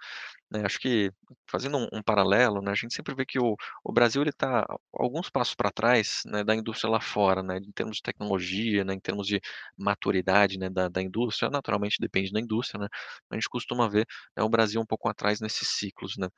né. 0.50 0.62
Acho 0.64 0.78
que 0.80 1.10
fazendo 1.50 1.76
um 1.78 1.88
um 1.92 2.02
paralelo, 2.02 2.60
né, 2.62 2.72
a 2.72 2.74
gente 2.74 2.94
sempre 2.94 3.14
vê 3.14 3.24
que 3.26 3.38
o 3.38 3.56
o 3.84 3.92
Brasil 3.92 4.22
ele 4.22 4.30
está 4.30 4.66
alguns 4.92 5.30
passos 5.30 5.54
para 5.54 5.70
trás, 5.70 6.22
né, 6.26 6.44
da 6.44 6.54
indústria 6.54 6.90
lá 6.90 7.00
fora, 7.00 7.42
né, 7.42 7.58
em 7.58 7.72
termos 7.72 7.96
de 7.98 8.02
tecnologia, 8.02 8.84
né, 8.84 8.94
em 8.94 9.00
termos 9.00 9.26
de 9.26 9.40
maturidade, 9.76 10.58
né, 10.58 10.68
da 10.70 10.88
da 10.88 11.02
indústria, 11.02 11.50
naturalmente 11.50 11.96
depende 12.00 12.32
da 12.32 12.40
indústria, 12.40 12.80
né, 12.80 12.88
a 13.30 13.34
gente 13.36 13.48
costuma 13.48 13.88
ver, 13.88 14.06
né, 14.36 14.42
o 14.42 14.48
Brasil 14.48 14.80
um 14.80 14.86
pouco 14.86 15.08
atrás 15.08 15.40
nesses 15.40 15.68
ciclos, 15.68 16.16
né. 16.18 16.28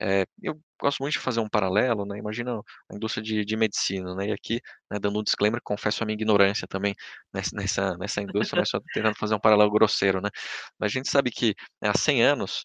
Eh, 0.00 0.24
eu 0.42 0.60
gosto 0.80 1.00
muito 1.02 1.12
de 1.14 1.18
fazer 1.20 1.40
um 1.40 1.48
paralelo, 1.48 2.04
né, 2.06 2.18
imagina 2.18 2.58
a 2.90 2.94
indústria 2.94 3.22
de 3.22 3.44
de 3.44 3.56
medicina, 3.56 4.14
né, 4.14 4.28
e 4.28 4.32
aqui, 4.32 4.60
né, 4.90 4.98
dando 4.98 5.18
um 5.20 5.22
disclaimer, 5.22 5.60
confesso 5.62 6.02
a 6.02 6.06
minha 6.06 6.14
ignorância 6.14 6.66
também 6.68 6.94
nessa 7.32 7.54
nessa 7.56 7.96
nessa 7.98 8.22
indústria, 8.22 8.60
mas 8.60 8.68
só 8.70 8.80
tentando 8.92 9.16
fazer 9.16 9.34
um 9.34 9.40
paralelo 9.40 9.70
grosseiro, 9.70 10.20
né. 10.20 10.30
Mas 10.78 10.90
a 10.92 10.94
gente 10.94 11.08
sabe 11.10 11.30
que, 11.30 11.54
né, 11.82 11.88
há 11.90 11.98
100 11.98 12.22
anos, 12.22 12.64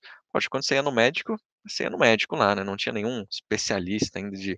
quando 0.50 0.66
você 0.66 0.76
ia 0.76 0.82
no 0.84 0.92
médico, 0.92 1.36
você 1.68 1.84
ia 1.84 1.90
no 1.90 1.98
médico 1.98 2.36
lá, 2.36 2.56
né, 2.56 2.64
não 2.64 2.76
tinha 2.78 2.94
nenhum 2.94 3.26
especialista 3.30 4.20
ainda 4.20 4.38
de 4.38 4.58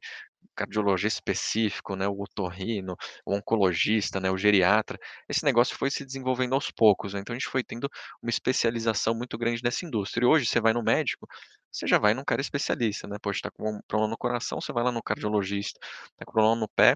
cardiologia 0.56 1.08
específico, 1.08 1.96
né, 1.96 2.08
o 2.08 2.22
otorrino, 2.22 2.96
o 3.26 3.36
oncologista, 3.36 4.20
né, 4.20 4.30
o 4.30 4.38
geriatra. 4.38 4.98
Esse 5.28 5.44
negócio 5.44 5.76
foi 5.76 5.90
se 5.90 6.06
desenvolvendo 6.06 6.54
aos 6.54 6.70
poucos, 6.72 7.14
né, 7.14 7.20
então 7.22 7.34
a 7.36 7.40
gente 7.40 7.50
foi 7.50 7.64
tendo 7.64 7.90
uma 8.22 8.30
especialização 8.30 9.16
muito 9.16 9.38
grande 9.38 9.62
nessa 9.64 9.86
indústria. 9.86 10.26
E 10.26 10.28
hoje 10.28 10.46
você 10.46 10.60
vai 10.62 10.74
no 10.74 10.84
médico, 10.84 11.28
você 11.72 11.88
já 11.88 11.98
vai 11.98 12.14
num 12.14 12.24
cara 12.24 12.42
especialista, 12.42 13.08
né, 13.08 13.18
poxa, 13.22 13.40
está 13.40 13.52
com 13.52 13.70
um 13.78 13.82
problema 13.88 14.12
no 14.12 14.18
coração, 14.18 14.62
você 14.62 14.72
vai 14.74 14.84
lá 14.84 14.92
no 14.92 15.02
cardiologista, 15.02 15.80
está 16.12 16.26
com 16.26 16.32
problema 16.34 16.56
no 16.56 16.68
pé, 16.70 16.96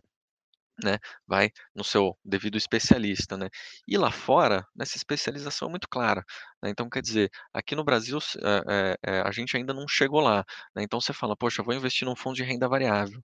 né, 0.83 0.99
vai 1.27 1.51
no 1.75 1.83
seu 1.83 2.17
devido 2.25 2.57
especialista, 2.57 3.37
né. 3.37 3.49
E 3.87 3.97
lá 3.97 4.11
fora, 4.11 4.65
nessa 4.75 4.97
especialização 4.97 5.67
é 5.69 5.71
muito 5.71 5.87
clara, 5.89 6.23
né, 6.63 6.69
então 6.71 6.89
quer 6.89 7.01
dizer, 7.01 7.29
aqui 7.53 7.75
no 7.75 7.83
Brasil 7.83 8.19
eh 8.43 8.95
eh, 9.05 9.21
a 9.25 9.31
gente 9.31 9.55
ainda 9.57 9.73
não 9.73 9.87
chegou 9.87 10.21
lá, 10.21 10.45
né, 10.75 10.83
então 10.83 10.99
você 11.01 11.13
fala: 11.13 11.35
"Poxa, 11.37 11.63
vou 11.63 11.73
investir 11.75 12.05
num 12.07 12.15
fundo 12.15 12.35
de 12.35 12.43
renda 12.43 12.67
variável". 12.69 13.21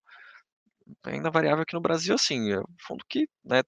Renda 1.05 1.29
variável 1.31 1.63
aqui 1.63 1.73
no 1.73 1.81
Brasil, 1.81 2.15
assim, 2.15 2.51
é 2.53 2.59
um 2.59 2.63
fundo 2.87 3.03
que, 3.09 3.27
né, 3.43 3.61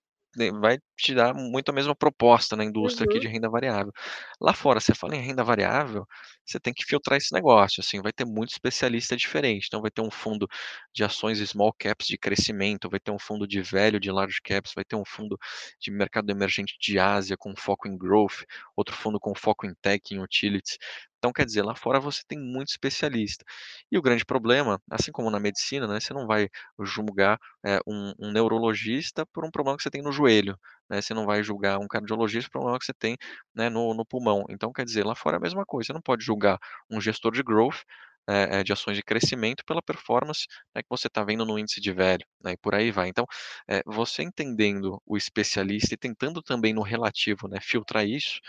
vai 0.61 0.79
te 0.97 1.13
dar 1.15 1.33
muito 1.33 1.69
a 1.69 1.73
mesma 1.73 1.95
proposta 1.95 2.55
na 2.55 2.63
indústria 2.63 3.05
aqui 3.05 3.19
Uhum. 3.19 3.21
de 3.21 3.27
renda 3.27 3.49
variável. 3.49 3.91
Lá 4.39 4.53
fora, 4.53 4.79
você 4.79 4.93
fala 4.93 5.15
em 5.15 5.21
renda 5.21 5.43
variável, 5.43 6.05
você 6.45 6.59
tem 6.59 6.73
que 6.73 6.83
filtrar 6.85 7.17
esse 7.17 7.33
negócio, 7.33 7.81
assim, 7.81 8.01
vai 8.01 8.11
ter 8.13 8.25
muito 8.25 8.51
especialista 8.51 9.15
diferente, 9.15 9.67
então 9.67 9.81
vai 9.81 9.91
ter 9.91 10.01
um 10.01 10.11
fundo 10.11 10.47
de 10.93 11.03
ações 11.03 11.39
small 11.49 11.73
caps 11.77 12.07
de 12.07 12.17
crescimento, 12.17 12.89
vai 12.89 12.99
ter 12.99 13.11
um 13.11 13.19
fundo 13.19 13.47
de 13.47 13.61
velho 13.61 13.99
de 13.99 14.11
large 14.11 14.39
caps, 14.43 14.71
vai 14.75 14.83
ter 14.85 14.95
um 14.95 15.05
fundo 15.05 15.37
de 15.79 15.91
mercado 15.91 16.29
emergente 16.31 16.75
de 16.79 16.99
Ásia 16.99 17.35
com 17.37 17.55
foco 17.55 17.87
em 17.87 17.97
growth, 17.97 18.43
outro 18.75 18.95
fundo 18.95 19.19
com 19.19 19.33
foco 19.35 19.65
em 19.65 19.73
tech, 19.81 20.13
em 20.13 20.19
utilities. 20.21 20.77
Então 21.17 21.31
quer 21.33 21.45
dizer, 21.45 21.63
lá 21.63 21.73
fora 21.75 21.99
você 21.99 22.21
tem 22.27 22.37
muito 22.39 22.69
especialista. 22.69 23.43
E 23.91 23.97
o 23.97 24.01
grande 24.01 24.23
problema, 24.25 24.79
assim 24.91 25.11
como 25.11 25.29
na 25.31 25.39
medicina, 25.39 25.87
né, 25.87 25.99
você 25.99 26.13
não 26.13 26.27
vai 26.27 26.49
julgar, 26.83 27.39
eh, 27.65 27.79
um 27.87 28.13
um 28.19 28.31
neurologista 28.31 29.25
por 29.25 29.43
um 29.45 29.51
problema 29.51 29.77
que 29.77 29.83
você 29.83 29.89
tem 29.89 30.01
no 30.03 30.11
joelho, 30.11 30.57
né, 30.89 31.01
você 31.01 31.13
não 31.13 31.25
vai 31.25 31.43
julgar 31.43 31.79
um 31.79 31.87
cardiologista 31.87 32.47
um 32.49 32.51
problema 32.51 32.79
que 32.79 32.85
você 32.85 32.93
tem, 32.93 33.17
né, 33.55 33.69
no 33.69 33.93
no 33.93 34.05
pulmão. 34.05 34.43
Então 34.49 34.71
quer 34.73 34.85
dizer, 34.85 35.05
lá 35.05 35.15
fora 35.15 35.37
é 35.37 35.39
a 35.39 35.41
mesma 35.41 35.65
coisa, 35.65 35.87
você 35.87 35.93
não 35.93 36.01
pode 36.01 36.23
julgar 36.25 36.57
um 36.89 36.99
gestor 37.01 37.31
de 37.33 37.43
growth, 37.43 37.81
eh, 38.27 38.63
de 38.63 38.73
ações 38.73 38.97
de 38.97 39.03
crescimento 39.03 39.63
pela 39.65 39.81
performance, 39.81 40.45
né, 40.75 40.81
que 40.81 40.89
você 40.89 41.07
está 41.07 41.23
vendo 41.23 41.45
no 41.45 41.59
índice 41.59 41.79
de 41.81 41.91
velho, 41.91 42.25
né, 42.43 42.53
e 42.53 42.57
por 42.57 42.73
aí 42.75 42.91
vai. 42.91 43.07
Então, 43.09 43.25
eh, 43.69 43.81
você 43.85 44.23
entendendo 44.23 45.01
o 45.05 45.15
especialista 45.17 45.93
e 45.93 45.97
tentando 45.97 46.41
também 46.41 46.73
no 46.73 46.81
relativo, 46.81 47.47
né, 47.47 47.59
filtrar 47.61 48.05
isso, 48.07 48.39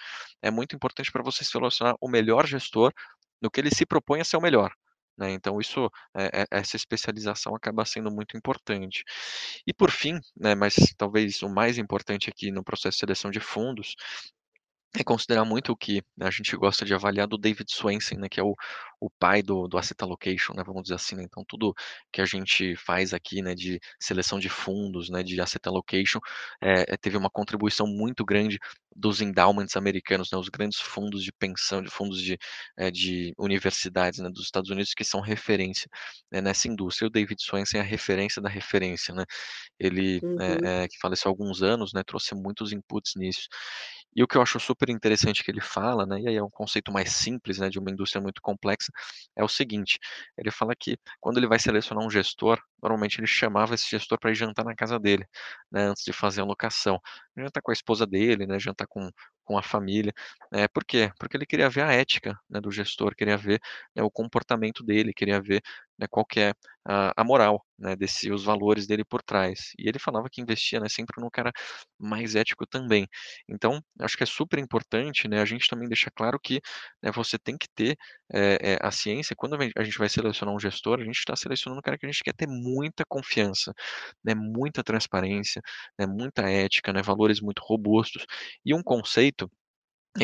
é 0.42 0.50
muito 0.50 0.74
importante 0.76 1.10
para 1.12 1.22
você 1.22 1.44
selecionar 1.44 1.94
o 2.00 2.08
melhor 2.08 2.46
gestor 2.46 2.92
no 3.42 3.50
que 3.50 3.60
ele 3.60 3.70
se 3.74 3.84
propõe 3.86 4.20
a 4.20 4.24
ser 4.24 4.36
o 4.38 4.40
melhor, 4.40 4.72
né. 5.18 5.32
Então 5.32 5.60
isso, 5.60 5.90
eh 6.16 6.30
eh, 6.42 6.46
essa 6.50 6.76
especialização 6.76 7.54
acaba 7.54 7.84
sendo 7.84 8.10
muito 8.10 8.36
importante. 8.36 9.04
E 9.66 9.72
por 9.74 9.90
fim, 9.90 10.18
né, 10.36 10.54
mas 10.54 10.74
talvez 10.98 11.42
o 11.42 11.48
mais 11.48 11.78
importante 11.78 12.28
aqui 12.30 12.50
no 12.52 12.64
processo 12.64 12.96
de 12.96 13.00
seleção 13.00 13.30
de 13.30 13.40
fundos, 13.40 13.94
é 15.00 15.04
considerar 15.04 15.44
muito 15.44 15.72
o 15.72 15.76
que 15.76 16.02
a 16.20 16.30
gente 16.30 16.56
gosta 16.56 16.84
de 16.84 16.94
avaliar 16.94 17.26
do 17.28 17.38
David 17.38 17.70
Swensen, 17.72 18.18
né, 18.18 18.28
que 18.28 18.40
é 18.40 18.42
o 18.44 18.54
o 18.98 19.10
pai 19.10 19.42
do 19.42 19.68
do 19.68 19.76
asset 19.76 20.02
allocation, 20.02 20.54
né, 20.54 20.62
vamos 20.64 20.82
dizer 20.84 20.94
assim, 20.94 21.16
né. 21.16 21.22
Então 21.24 21.44
tudo 21.46 21.74
que 22.12 22.20
a 22.22 22.24
gente 22.24 22.74
faz 22.76 23.12
aqui, 23.12 23.42
né, 23.42 23.54
de 23.54 23.78
seleção 24.00 24.38
de 24.38 24.48
fundos, 24.48 25.10
né, 25.10 25.22
de 25.22 25.38
asset 25.40 25.60
allocation, 25.68 26.18
eh, 26.62 26.96
teve 26.96 27.16
uma 27.18 27.28
contribuição 27.30 27.86
muito 27.86 28.24
grande 28.24 28.58
dos 28.94 29.20
endowments 29.20 29.76
americanos, 29.76 30.30
né, 30.32 30.38
os 30.38 30.48
grandes 30.48 30.80
fundos 30.80 31.22
de 31.22 31.30
pensão, 31.32 31.82
de 31.82 31.90
fundos 31.90 32.22
de, 32.22 32.38
eh, 32.78 32.90
de 32.90 33.34
universidades, 33.38 34.18
né, 34.20 34.30
dos 34.30 34.44
Estados 34.44 34.70
Unidos 34.70 34.94
que 34.94 35.04
são 35.04 35.20
referência, 35.20 35.88
né, 36.32 36.40
nessa 36.40 36.66
indústria. 36.68 37.06
O 37.08 37.10
David 37.10 37.42
Swensen 37.42 37.80
é 37.80 37.82
a 37.82 37.86
referência 37.86 38.40
da 38.40 38.48
referência, 38.48 39.14
né. 39.14 39.24
Ele, 39.78 40.22
eh 40.40 40.58
Uhum. 40.60 40.70
eh, 40.84 40.88
que 40.88 40.98
faleceu 41.00 41.28
há 41.30 41.32
alguns 41.32 41.62
anos, 41.62 41.92
né, 41.94 42.02
trouxe 42.06 42.34
muitos 42.34 42.72
inputs 42.72 43.12
nisso. 43.16 43.46
E 44.16 44.22
o 44.22 44.26
que 44.28 44.36
eu 44.36 44.42
acho 44.42 44.58
super 44.58 44.88
interessante 44.90 45.44
que 45.44 45.50
ele 45.50 45.60
fala, 45.60 46.06
né, 46.06 46.18
e 46.20 46.28
aí 46.28 46.36
é 46.36 46.42
um 46.42 46.50
conceito 46.50 46.90
mais 46.92 47.12
simples, 47.12 47.58
né, 47.58 47.68
de 47.68 47.78
uma 47.78 47.90
indústria 47.90 48.20
muito 48.22 48.42
complexa, 48.42 48.90
é 49.36 49.44
o 49.44 49.48
seguinte, 49.48 49.98
ele 50.38 50.50
fala 50.50 50.74
que 50.74 50.98
quando 51.20 51.36
ele 51.38 51.46
vai 51.46 51.58
selecionar 51.58 52.04
um 52.04 52.10
gestor, 52.10 52.58
normalmente 52.82 53.20
ele 53.20 53.26
chamava 53.26 53.74
esse 53.74 53.88
gestor 53.88 54.18
para 54.18 54.30
ir 54.30 54.34
jantar 54.34 54.64
na 54.64 54.74
casa 54.74 54.98
dele, 54.98 55.26
né, 55.70 55.82
antes 55.88 56.02
de 56.04 56.12
fazer 56.12 56.40
a 56.40 56.44
alocação. 56.44 56.98
Jantar 57.36 57.60
com 57.62 57.70
a 57.70 57.74
esposa 57.74 58.06
dele, 58.06 58.46
né, 58.46 58.58
jantar 58.58 58.86
com 58.86 59.10
com 59.44 59.56
a 59.56 59.62
família. 59.62 60.12
Eh, 60.52 60.66
por 60.66 60.84
quê? 60.84 61.12
Porque 61.20 61.36
ele 61.36 61.46
queria 61.46 61.70
ver 61.70 61.82
a 61.82 61.92
ética, 61.92 62.36
né, 62.50 62.60
do 62.60 62.68
gestor, 62.72 63.14
queria 63.14 63.36
ver, 63.36 63.60
né, 63.94 64.02
o 64.02 64.10
comportamento 64.10 64.82
dele, 64.82 65.12
queria 65.14 65.40
ver, 65.40 65.62
né, 65.98 66.06
qual 66.10 66.26
que 66.26 66.40
é 66.40 66.52
a 67.16 67.24
moral, 67.24 67.64
né, 67.78 67.96
desse 67.96 68.30
os 68.32 68.44
valores 68.44 68.86
dele 68.86 69.04
por 69.04 69.22
trás. 69.22 69.72
E 69.78 69.88
ele 69.88 69.98
falava 69.98 70.28
que 70.30 70.40
investia, 70.40 70.80
né, 70.80 70.88
sempre 70.88 71.20
no 71.22 71.30
cara 71.30 71.52
mais 71.98 72.34
ético 72.34 72.66
também. 72.66 73.06
Então, 73.48 73.80
acho 74.00 74.16
que 74.16 74.22
é 74.22 74.26
super 74.26 74.58
importante, 74.58 75.28
né, 75.28 75.40
a 75.40 75.44
gente 75.44 75.68
também 75.68 75.88
deixar 75.88 76.10
claro 76.14 76.38
que, 76.42 76.60
né, 77.02 77.10
você 77.12 77.38
tem 77.38 77.56
que 77.58 77.68
ter, 77.74 77.96
eh 78.32 78.58
eh, 78.60 78.78
a 78.82 78.90
ciência 78.90 79.34
quando 79.36 79.56
a 79.76 79.84
gente 79.84 79.98
vai 79.98 80.08
selecionar 80.08 80.54
um 80.54 80.60
gestor, 80.60 81.00
a 81.00 81.04
gente 81.04 81.18
está 81.18 81.34
selecionando 81.36 81.78
um 81.80 81.82
cara 81.82 81.98
que 81.98 82.06
a 82.06 82.10
gente 82.10 82.22
quer 82.24 82.34
ter 82.34 82.46
muita 82.48 83.04
confiança, 83.08 83.72
né, 84.24 84.34
muita 84.34 84.82
transparência, 84.84 85.60
né, 85.98 86.06
muita 86.06 86.42
ética, 86.50 86.92
né, 86.92 87.02
valores 87.02 87.40
muito 87.40 87.60
robustos. 87.64 88.24
E 88.64 88.74
um 88.74 88.82
conceito 88.82 89.44
é 89.46 89.48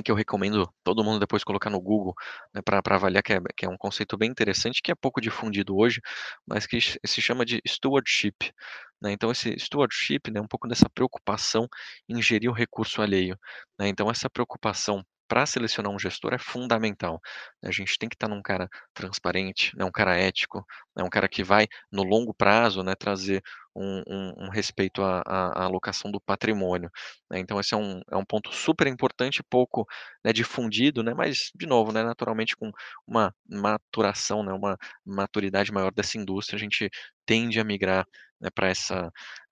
que 0.00 0.10
eu 0.10 0.14
recomendo 0.14 0.72
todo 0.84 1.02
mundo 1.02 1.18
depois 1.18 1.42
colocar 1.42 1.68
no 1.70 1.80
Google, 1.80 2.14
né, 2.54 2.62
pra 2.64 2.80
avaliar, 2.96 3.22
que 3.22 3.32
é 3.32 3.40
que 3.56 3.66
é 3.66 3.68
um 3.68 3.76
conceito 3.76 4.16
bem 4.16 4.30
interessante, 4.30 4.80
que 4.80 4.92
é 4.92 4.94
pouco 4.94 5.20
difundido 5.20 5.76
hoje, 5.76 6.00
mas 6.46 6.66
que 6.66 6.78
se 6.80 7.20
chama 7.20 7.44
de 7.44 7.60
stewardship, 7.66 8.52
né. 9.00 9.12
Então 9.12 9.30
esse 9.30 9.58
stewardship, 9.58 10.30
né, 10.30 10.40
um 10.40 10.46
pouco 10.48 10.68
dessa 10.68 10.88
preocupação 10.88 11.68
em 12.08 12.22
gerir 12.22 12.48
o 12.50 12.54
recurso 12.54 13.02
alheio, 13.02 13.36
né. 13.78 13.88
Então 13.88 14.08
essa 14.10 14.30
preocupação 14.30 15.04
pra 15.28 15.46
selecionar 15.46 15.90
um 15.90 15.98
gestor 15.98 16.34
é 16.34 16.38
fundamental. 16.38 17.18
A 17.64 17.70
gente 17.70 17.96
tem 17.98 18.06
que 18.08 18.14
estar 18.14 18.28
num 18.28 18.42
cara 18.42 18.68
transparente, 18.94 19.74
né, 19.76 19.84
um 19.84 19.90
cara 19.90 20.16
ético, 20.16 20.64
né, 20.94 21.02
um 21.02 21.08
cara 21.08 21.26
que 21.28 21.42
vai, 21.42 21.66
no 21.90 22.02
longo 22.02 22.34
prazo, 22.34 22.82
né, 22.82 22.94
trazer 22.94 23.42
um 23.76 24.02
um 24.08 24.46
um 24.46 24.50
respeito 24.50 25.02
à 25.02 25.22
à 25.26 25.64
alocação 25.64 26.10
do 26.10 26.20
patrimônio, 26.20 26.90
né. 27.30 27.38
Então 27.40 27.58
esse 27.60 27.74
é 27.74 27.76
um 27.76 28.00
é 28.10 28.16
um 28.16 28.24
ponto 28.24 28.52
super 28.52 28.86
importante, 28.86 29.42
pouco, 29.50 29.86
né, 30.24 30.32
difundido, 30.32 31.02
né, 31.02 31.14
mas 31.14 31.50
de 31.54 31.66
novo, 31.66 31.92
né, 31.92 32.02
naturalmente 32.04 32.56
com 32.56 32.70
uma 33.06 33.34
maturação, 33.48 34.42
né, 34.44 34.52
uma 34.52 34.76
maturidade 35.04 35.72
maior 35.72 35.92
dessa 35.92 36.18
indústria, 36.18 36.56
a 36.56 36.60
gente 36.60 36.90
tende 37.26 37.60
a 37.60 37.64
migrar, 37.64 38.06
né, 38.40 38.48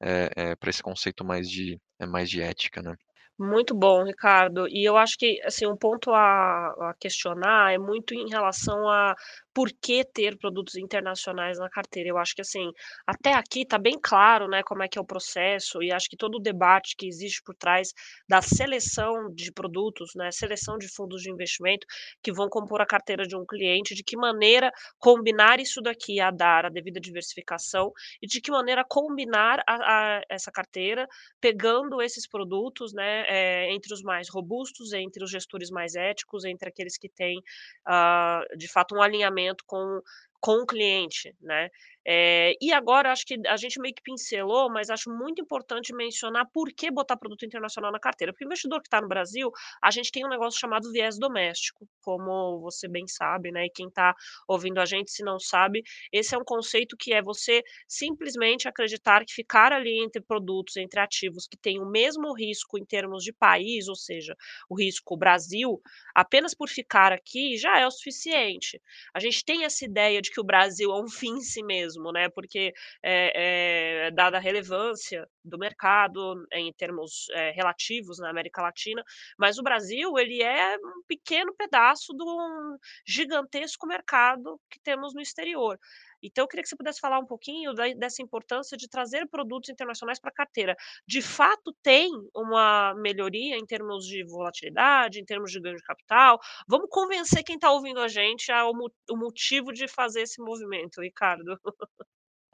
eh 0.03 0.31
eh, 0.37 0.57
pra 0.57 0.71
esse 0.71 0.83
conceito 0.83 1.25
mais 1.25 1.49
de 1.51 1.81
eh, 2.01 2.07
mais 2.07 2.31
de 2.31 2.41
ética, 2.43 2.83
né. 2.83 2.95
Muito 3.43 3.75
bom, 3.75 4.05
Ricardo. 4.05 4.69
E 4.69 4.85
eu 4.87 4.99
acho 4.99 5.17
que, 5.17 5.41
assim, 5.47 5.67
um 5.67 5.75
ponto 5.75 6.13
a 6.13 6.91
a 6.91 6.95
questionar 7.01 7.73
é 7.73 7.79
muito 7.79 8.13
em 8.15 8.29
relação 8.29 8.87
a 8.87 9.15
por 9.55 9.71
que 9.83 10.05
ter 10.05 10.37
produtos 10.39 10.77
internacionais 10.77 11.59
na 11.59 11.69
carteira. 11.71 12.11
Eu 12.11 12.19
acho 12.19 12.35
que, 12.35 12.43
assim, 12.43 12.71
até 13.07 13.33
aqui 13.33 13.65
tá 13.67 13.79
bem 13.79 13.99
claro, 14.01 14.47
né, 14.47 14.63
como 14.63 14.83
é 14.83 14.89
que 14.89 14.99
é 14.99 15.01
o 15.01 15.05
processo 15.07 15.83
e 15.83 15.91
acho 15.91 16.09
que 16.09 16.17
todo 16.19 16.35
o 16.37 16.39
debate 16.41 16.95
que 16.97 17.07
existe 17.09 17.43
por 17.43 17.55
trás 17.57 17.93
da 18.29 18.43
seleção 18.43 19.33
de 19.35 19.51
produtos, 19.53 20.11
né, 20.15 20.31
seleção 20.31 20.77
de 20.79 20.87
fundos 20.95 21.23
de 21.23 21.31
investimento 21.33 21.87
que 22.23 22.33
vão 22.33 22.49
compor 22.49 22.81
a 22.83 22.87
carteira 22.87 23.27
de 23.27 23.37
um 23.37 23.45
cliente, 23.47 23.95
de 23.95 24.05
que 24.05 24.17
maneira 24.17 24.71
combinar 24.99 25.59
isso 25.61 25.81
daqui 25.81 26.21
a 26.21 26.31
dar 26.31 26.67
a 26.67 26.69
devida 26.69 27.01
diversificação 27.01 27.91
e 28.23 28.27
de 28.27 28.41
que 28.41 28.51
maneira 28.51 28.85
combinar 28.89 29.63
a 29.67 29.81
a 30.19 30.23
essa 30.29 30.51
carteira, 30.53 31.07
pegando 31.41 32.01
esses 32.03 32.29
produtos, 32.29 32.93
né, 32.93 33.25
eh, 33.31 33.73
entre 33.73 33.95
os 33.95 34.03
mais 34.03 34.29
robustos, 34.29 34.93
entre 34.93 35.23
os 35.23 35.31
gestores 35.31 35.71
mais 35.71 35.95
éticos, 35.95 36.45
entre 36.45 36.69
aqueles 36.69 36.99
que 36.99 37.09
têm, 37.09 37.41
ah, 37.87 38.43
de 38.57 38.67
fato 38.67 38.97
um 38.97 39.03
alinhamento 39.03 39.65
com 39.67 40.01
com 40.41 40.63
o 40.63 40.67
cliente, 40.67 41.35
né. 41.41 41.69
Eh, 42.07 42.55
e 42.63 42.73
agora 42.73 43.13
acho 43.13 43.27
que 43.27 43.37
a 43.47 43.57
gente 43.59 43.79
meio 43.79 43.95
que 43.95 44.03
pincelou, 44.03 44.71
mas 44.71 44.89
acho 44.89 45.11
muito 45.11 45.43
importante 45.43 45.95
mencionar 45.95 46.47
por 46.53 46.73
que 46.73 46.91
botar 46.91 47.17
produto 47.19 47.45
internacional 47.45 47.93
na 47.93 48.01
carteira, 48.01 48.33
porque 48.33 48.45
o 48.45 48.47
investidor 48.49 48.81
que 48.81 48.87
está 48.89 49.03
no 49.03 49.09
Brasil, 49.09 49.51
a 49.83 49.91
gente 49.91 50.11
tem 50.11 50.25
um 50.25 50.29
negócio 50.31 50.59
chamado 50.59 50.91
viés 50.91 51.19
doméstico, 51.19 51.87
como 52.01 52.59
você 52.61 52.89
bem 52.89 53.07
sabe, 53.07 53.53
né, 53.53 53.67
e 53.67 53.71
quem 53.71 53.89
está 53.89 54.15
ouvindo 54.49 54.79
a 54.81 54.87
gente, 54.87 55.11
se 55.11 55.23
não 55.23 55.39
sabe, 55.39 55.83
esse 56.11 56.35
é 56.35 56.39
um 56.39 56.45
conceito 56.45 56.97
que 56.99 57.13
é 57.13 57.21
você 57.21 57.63
simplesmente 57.87 58.67
acreditar 58.67 59.25
que 59.25 59.35
ficar 59.35 59.71
ali 59.73 60.03
entre 60.03 60.23
produtos, 60.23 60.77
entre 60.77 61.01
ativos 61.01 61.47
que 61.47 61.57
têm 61.59 61.81
o 61.81 61.87
mesmo 61.87 62.33
risco 62.35 62.79
em 62.79 62.85
termos 62.85 63.23
de 63.25 63.33
país, 63.33 63.89
ou 63.89 63.95
seja, 63.97 64.35
o 64.71 64.75
risco 64.79 65.17
Brasil, 65.17 65.81
apenas 66.15 66.55
por 66.55 66.69
ficar 66.69 67.13
aqui 67.13 67.57
já 67.59 67.79
é 67.79 67.87
o 67.87 67.91
suficiente. 67.91 68.81
A 69.15 69.21
gente 69.21 69.45
tem 69.45 69.65
essa 69.65 69.85
ideia 69.85 70.21
de 70.23 70.30
que 70.31 70.41
o 70.41 70.45
Brasil 70.45 70.91
é 70.93 71.01
um 71.03 71.09
fim 71.09 71.37
em 71.39 71.41
si 71.43 71.63
mesmo, 71.63 72.13
né, 72.13 72.29
porque, 72.31 72.73
eh 73.03 74.07
eh, 74.07 74.11
dada 74.13 74.37
a 74.39 74.41
relevância 74.41 75.29
do 75.45 75.59
mercado 75.59 76.47
em 76.53 76.73
termos, 76.73 77.27
eh, 77.33 77.51
relativos 77.53 78.19
na 78.19 78.31
América 78.31 78.63
Latina, 78.63 79.03
mas 79.39 79.59
o 79.59 79.63
Brasil 79.63 80.19
ele 80.19 80.43
é 80.43 80.77
um 80.79 81.03
pequeno 81.09 81.55
pedaço 81.55 82.15
de 82.17 82.23
um 82.25 82.77
gigantesco 83.07 83.87
mercado 83.87 84.61
que 84.71 84.81
temos 84.81 85.15
no 85.15 85.21
exterior. 85.21 85.79
Então 86.23 86.45
eu 86.45 86.49
queria 86.49 86.63
que 86.63 86.69
você 86.69 86.77
pudesse 86.77 87.01
falar 87.01 87.19
um 87.19 87.27
pouquinho 87.27 87.75
da 87.75 87.89
dessa 87.95 88.23
importância 88.23 88.77
de 88.77 88.89
trazer 88.89 89.27
produtos 89.29 89.71
internacionais 89.71 90.21
pra 90.21 90.31
carteira. 90.33 90.77
De 91.07 91.23
fato 91.23 91.75
tem 91.83 92.11
uma 92.35 92.95
melhoria 92.95 93.57
em 93.57 93.67
termos 93.67 94.07
de 94.07 94.25
volatilidade, 94.25 95.21
em 95.21 95.25
termos 95.25 95.51
de 95.51 95.61
ganho 95.61 95.77
de 95.77 95.83
capital? 95.83 96.39
Vamos 96.69 96.89
convencer 96.91 97.43
quem 97.45 97.57
está 97.57 97.71
ouvindo 97.71 98.01
a 98.01 98.09
gente 98.09 98.51
ao 98.53 98.73
o 99.11 99.17
motivo 99.17 99.73
de 99.73 99.87
fazer 99.89 100.23
esse 100.23 100.41
movimento, 100.43 101.01
Ricardo. 101.01 101.59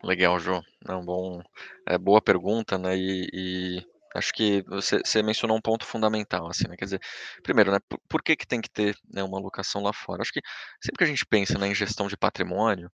Legal, 0.02 0.38
Jô. 0.38 0.62
Não, 0.86 1.04
bom 1.04 1.40
é, 1.88 1.98
boa 1.98 2.20
pergunta, 2.20 2.78
né, 2.78 2.96
e 2.96 3.28
e 3.32 3.95
acho 4.16 4.32
que 4.32 4.62
você 4.68 4.98
você 5.04 5.22
mencionou 5.22 5.56
um 5.56 5.60
ponto 5.60 5.84
fundamental, 5.86 6.48
assim, 6.48 6.68
né, 6.68 6.76
quer 6.76 6.84
dizer, 6.86 7.00
primeiro, 7.42 7.72
né, 7.72 7.78
por 7.88 7.98
por 8.08 8.22
que 8.22 8.36
que 8.36 8.46
tem 8.46 8.60
que 8.60 8.70
ter, 8.70 8.96
né, 9.12 9.22
uma 9.22 9.38
alocação 9.38 9.82
lá 9.82 9.92
fora? 9.92 10.22
Acho 10.22 10.32
que 10.32 10.40
sempre 10.82 10.98
que 10.98 11.04
a 11.04 11.06
gente 11.06 11.26
pensa, 11.26 11.58
né, 11.58 11.68
em 11.68 11.74
gestão 11.74 12.08
de 12.08 12.16
patrimônio, 12.16 12.90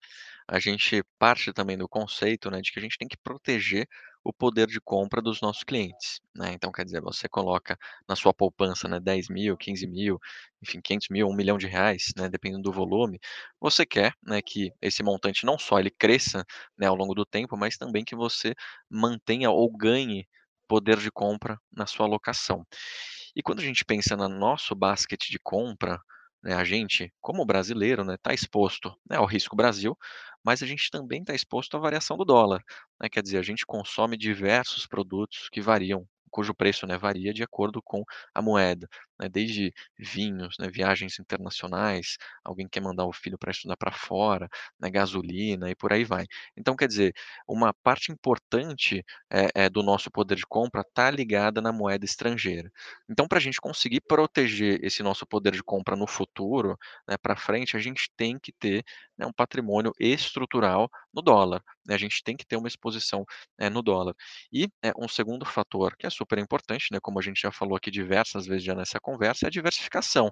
a 0.48 0.60
gente 0.60 1.04
parte 1.20 1.54
também 1.54 1.78
do 1.78 1.88
conceito, 1.90 2.52
né, 2.52 2.62
de 2.62 2.72
que 2.72 2.80
a 2.80 2.82
gente 2.84 2.98
tem 2.98 3.08
que 3.08 3.18
proteger 3.18 3.88
o 4.24 4.32
poder 4.34 4.68
de 4.68 4.80
compra 4.82 5.22
dos 5.22 5.42
nossos 5.42 5.64
clientes, 5.64 6.20
né. 6.36 6.54
Então, 6.54 6.72
quer 6.72 6.86
dizer, 6.86 7.02
você 7.02 7.28
coloca 7.30 7.78
na 8.08 8.16
sua 8.16 8.34
poupança, 8.34 8.88
né, 8.88 9.00
10.000, 9.00 9.58
15.000, 9.58 10.20
enfim, 10.64 10.80
500.000, 10.84 11.28
R$1.000.000, 11.30 12.14
né, 12.18 12.30
dependendo 12.30 12.64
do 12.64 12.72
volume, 12.72 13.20
você 13.60 13.86
quer, 13.86 14.14
né, 14.24 14.42
que 14.42 14.72
esse 14.82 15.04
montante 15.04 15.46
não 15.46 15.58
só 15.60 15.80
ele 15.80 15.92
cresça, 15.92 16.46
né, 16.78 16.88
ao 16.88 16.96
longo 16.96 17.16
do 17.16 17.26
tempo, 17.26 17.58
mas 17.58 17.78
também 17.78 18.04
que 18.06 18.16
você 18.16 18.54
mantenha 18.90 19.50
ou 19.52 19.72
ganhe 19.76 20.28
poder 20.72 20.98
de 21.00 21.12
compra 21.12 21.60
na 21.70 21.86
sua 21.86 22.06
alocação. 22.06 22.66
E 23.36 23.44
quando 23.44 23.60
a 23.60 23.64
gente 23.64 23.84
pensa 23.84 24.16
na 24.16 24.30
nosso 24.30 24.74
basquete 24.74 25.30
de 25.30 25.38
compra, 25.38 26.00
né, 26.42 26.54
a 26.56 26.64
gente, 26.64 27.14
como 27.20 27.46
brasileiro, 27.46 28.06
né, 28.06 28.16
tá 28.24 28.34
exposto, 28.34 28.96
né, 29.10 29.18
ao 29.18 29.26
risco 29.26 29.54
Brasil, 29.54 29.98
mas 30.42 30.64
a 30.64 30.66
gente 30.66 30.90
também 30.90 31.26
tá 31.26 31.36
exposto 31.36 31.76
à 31.76 31.80
variação 31.82 32.16
do 32.16 32.24
dólar, 32.24 32.64
né, 33.02 33.10
quer 33.10 33.22
dizer, 33.22 33.38
a 33.38 33.42
gente 33.42 33.66
consome 33.66 34.16
diversos 34.16 34.88
produtos 34.88 35.50
que 35.52 35.60
variam, 35.60 36.08
cujo 36.30 36.54
preço, 36.56 36.88
né, 36.88 36.98
varia 36.98 37.34
de 37.34 37.44
acordo 37.44 37.82
com 37.84 38.02
a 38.34 38.42
moeda, 38.42 38.88
né, 39.22 39.30
desde 39.30 39.74
vinhos, 40.00 40.56
né, 40.60 40.70
viagens 40.70 41.20
internacionais, 41.20 42.18
alguém 42.44 42.68
quer 42.70 42.82
mandar 42.82 43.06
o 43.06 43.14
filho 43.14 43.38
pra 43.40 43.52
estudar 43.52 43.78
pra 43.78 43.92
fora, 43.94 44.50
né, 44.80 44.90
gasolina 44.92 45.70
e 45.72 45.76
por 45.76 45.94
aí 45.94 46.04
vai. 46.06 46.26
Então, 46.58 46.76
quer 46.76 46.88
dizer, 46.90 47.14
uma 47.48 47.74
parte 47.84 48.12
importante, 48.12 49.06
eh 49.32 49.50
eh, 49.56 49.70
do 49.70 49.84
nosso 49.84 50.12
poder 50.12 50.36
de 50.38 50.46
compra 50.48 50.84
tá 50.94 51.12
ligada 51.12 51.62
na 51.62 51.72
moeda 51.74 52.06
estrangeira. 52.06 52.72
Então 53.10 53.28
pra 53.28 53.40
gente 53.40 53.62
conseguir 53.62 54.02
proteger 54.02 54.80
esse 54.84 55.04
nosso 55.04 55.26
poder 55.28 55.52
de 55.54 55.64
compra 55.64 55.96
no 55.96 56.08
futuro, 56.08 56.78
né, 57.08 57.18
pra 57.22 57.36
frente, 57.38 57.78
a 57.78 57.80
gente 57.80 58.10
tem 58.18 58.40
que 58.40 58.52
ter, 58.54 58.84
né, 59.18 59.26
um 59.28 59.34
patrimônio 59.34 59.94
estrutural 60.00 60.90
no 61.14 61.22
dólar, 61.22 61.62
né, 61.86 61.96
a 61.96 61.98
gente 61.98 62.24
tem 62.24 62.36
que 62.38 62.46
ter 62.46 62.58
uma 62.58 62.68
exposição, 62.70 63.26
eh, 63.60 63.70
no 63.70 63.82
dólar. 63.84 64.16
E, 64.52 64.68
um 64.98 65.08
segundo 65.08 65.46
fator 65.46 65.96
que 65.98 66.08
é 66.08 66.10
super 66.10 66.40
importante, 66.40 66.88
como 67.02 67.20
a 67.20 67.22
gente 67.22 67.42
já 67.42 67.52
falou 67.52 67.76
aqui 67.78 67.92
diversas 67.92 68.46
vezes 68.48 68.64
já 68.66 68.76
nessa 68.76 69.00
conversa, 69.00 69.11
é 69.22 69.48
a 69.48 69.50
diversificação, 69.52 70.32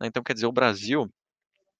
né. 0.00 0.08
Então 0.08 0.22
quer 0.22 0.34
dizer, 0.34 0.46
o 0.46 0.52
Brasil, 0.52 1.08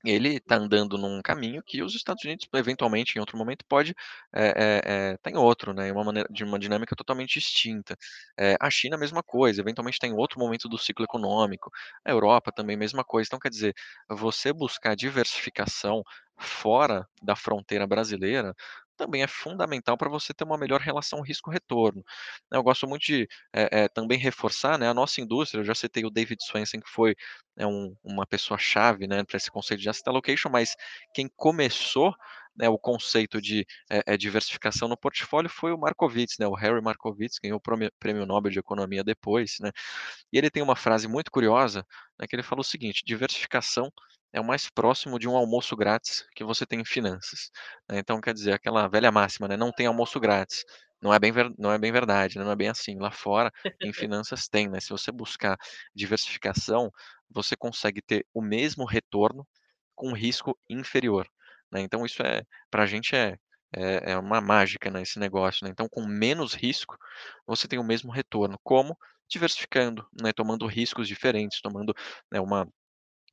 ele 0.05 0.40
tá 0.40 0.57
andando 0.57 0.98
num 0.98 1.22
caminho 1.22 1.62
que 1.66 1.83
os 1.83 1.94
Estados 1.94 2.24
Unidos, 2.24 2.48
eventualmente, 2.55 3.16
em 3.16 3.20
outro 3.20 3.38
momento, 3.38 3.64
pode, 3.68 3.94
eh 4.35 4.83
eh, 5.14 5.18
tá 5.22 5.31
em 5.31 5.37
outro, 5.37 5.74
né, 5.74 5.92
uma 5.92 6.05
maneira 6.05 6.28
de 6.33 6.44
uma 6.44 6.59
dinâmica 6.59 6.96
totalmente 6.96 7.35
distinta. 7.40 7.96
Eh, 8.38 8.57
a 8.61 8.70
China, 8.70 8.96
a 8.96 9.00
mesma 9.00 9.22
coisa, 9.22 9.61
eventualmente 9.62 9.98
tá 10.00 10.07
em 10.09 10.14
outro 10.14 10.40
momento 10.40 10.68
do 10.68 10.78
ciclo 10.78 11.05
econômico, 11.05 11.70
a 12.05 12.11
Europa 12.12 12.52
também, 12.55 12.76
mesma 12.76 13.05
coisa. 13.05 13.28
Então, 13.28 13.38
quer 13.40 13.50
dizer, 13.50 13.74
você 14.11 14.52
buscar 14.52 14.96
diversificação 14.96 16.02
fora 16.38 17.07
da 17.22 17.37
fronteira 17.37 17.87
brasileira, 17.87 18.55
também 18.96 19.22
é 19.22 19.26
fundamental 19.26 19.96
pra 19.96 20.09
você 20.09 20.35
ter 20.35 20.44
uma 20.44 20.59
melhor 20.59 20.81
relação 20.81 21.20
risco-retorno. 21.22 22.02
Eu 22.52 22.62
gosto 22.62 22.87
muito 22.88 23.02
de, 23.07 23.28
eh 23.55 23.68
eh, 23.85 23.88
também 23.88 24.18
reforçar, 24.18 24.78
né, 24.78 24.88
a 24.88 24.94
nossa 24.94 25.20
indústria, 25.20 25.61
eu 25.61 25.64
já 25.64 25.74
citei 25.74 26.05
o 26.05 26.11
David 26.11 26.42
Swensen, 26.44 26.81
que 26.81 26.90
foi, 26.90 27.14
né, 27.57 27.66
um 27.66 27.94
uma 28.05 28.26
pessoa 28.26 28.59
chave, 28.59 29.07
né, 29.07 29.24
pra 29.24 29.37
esse 29.37 29.50
conceito 29.50 29.81
de 29.81 29.88
asset 29.88 30.09
allocation, 30.09 30.50
mas 30.50 30.74
quem 31.14 31.28
começou, 31.37 32.14
né, 32.57 32.68
o 32.68 32.78
conceito 32.78 33.40
de, 33.40 33.66
eh, 33.90 34.16
diversificação 34.16 34.88
no 34.88 34.96
portfólio 34.96 35.48
foi 35.50 35.72
o 35.72 35.78
Markowitz, 35.78 36.37
né, 36.38 36.46
o 36.46 36.55
Harry 36.55 36.83
Markowitz, 36.83 37.38
ganhou 37.42 37.59
o 37.59 37.90
prêmio 37.98 38.26
Nobel 38.26 38.50
de 38.52 38.59
economia 38.59 39.02
depois, 39.05 39.57
né. 39.61 39.70
E 40.33 40.38
ele 40.38 40.50
tem 40.50 40.62
uma 40.62 40.76
frase 40.76 41.09
muito 41.09 41.31
curiosa, 41.31 41.87
né, 42.20 42.26
que 42.28 42.37
ele 42.37 42.42
fala 42.42 42.61
o 42.62 42.64
seguinte: 42.64 43.02
"Diversificação 43.07 43.90
é 44.32 44.40
o 44.40 44.44
mais 44.44 44.68
próximo 44.70 45.18
de 45.18 45.28
um 45.28 45.36
almoço 45.36 45.76
grátis 45.76 46.24
que 46.34 46.44
você 46.44 46.66
tem 46.66 46.80
em 46.80 46.84
finanças, 46.84 47.50
né. 47.90 47.98
Então 47.98 48.20
quer 48.20 48.34
dizer, 48.34 48.52
aquela 48.54 48.88
velha 48.88 49.12
máxima, 49.12 49.48
né, 49.48 49.56
não 49.56 49.72
tem 49.72 49.86
almoço 49.86 50.18
grátis, 50.20 50.64
não 51.02 51.12
é 51.14 51.18
bem 51.18 51.32
ver 51.32 51.50
não 51.58 51.72
é 51.72 51.78
bem 51.78 51.92
verdade, 51.92 52.38
né, 52.38 52.44
não 52.44 52.52
é 52.52 52.56
bem 52.56 52.68
assim, 52.68 52.98
lá 52.98 53.10
fora 53.10 53.50
em 53.82 53.92
finanças 53.92 54.48
tem, 54.48 54.68
né, 54.68 54.80
se 54.80 54.90
você 54.90 55.12
buscar 55.12 55.56
diversificação, 55.94 56.90
você 57.30 57.56
consegue 57.56 58.02
ter 58.02 58.26
o 58.34 58.42
mesmo 58.42 58.84
retorno 58.86 59.46
com 59.94 60.12
risco 60.14 60.58
inferior, 60.70 61.26
né, 61.72 61.80
então 61.82 62.04
isso 62.06 62.22
é 62.22 62.42
pra 62.70 62.86
gente 62.86 63.14
é 63.16 63.36
é 63.74 64.12
é 64.12 64.18
uma 64.18 64.40
mágica, 64.40 64.90
né, 64.90 65.02
esse 65.02 65.18
negócio, 65.18 65.64
né, 65.66 65.70
então 65.72 65.88
com 65.90 66.06
menos 66.06 66.54
risco, 66.54 66.96
você 67.46 67.66
tem 67.68 67.78
o 67.78 67.84
mesmo 67.84 68.12
retorno, 68.12 68.58
como? 68.62 68.96
Diversificando, 69.30 70.06
né, 70.22 70.32
tomando 70.32 70.66
riscos 70.66 71.08
diferentes, 71.08 71.60
tomando, 71.62 71.94
né, 72.30 72.40
uma 72.40 72.68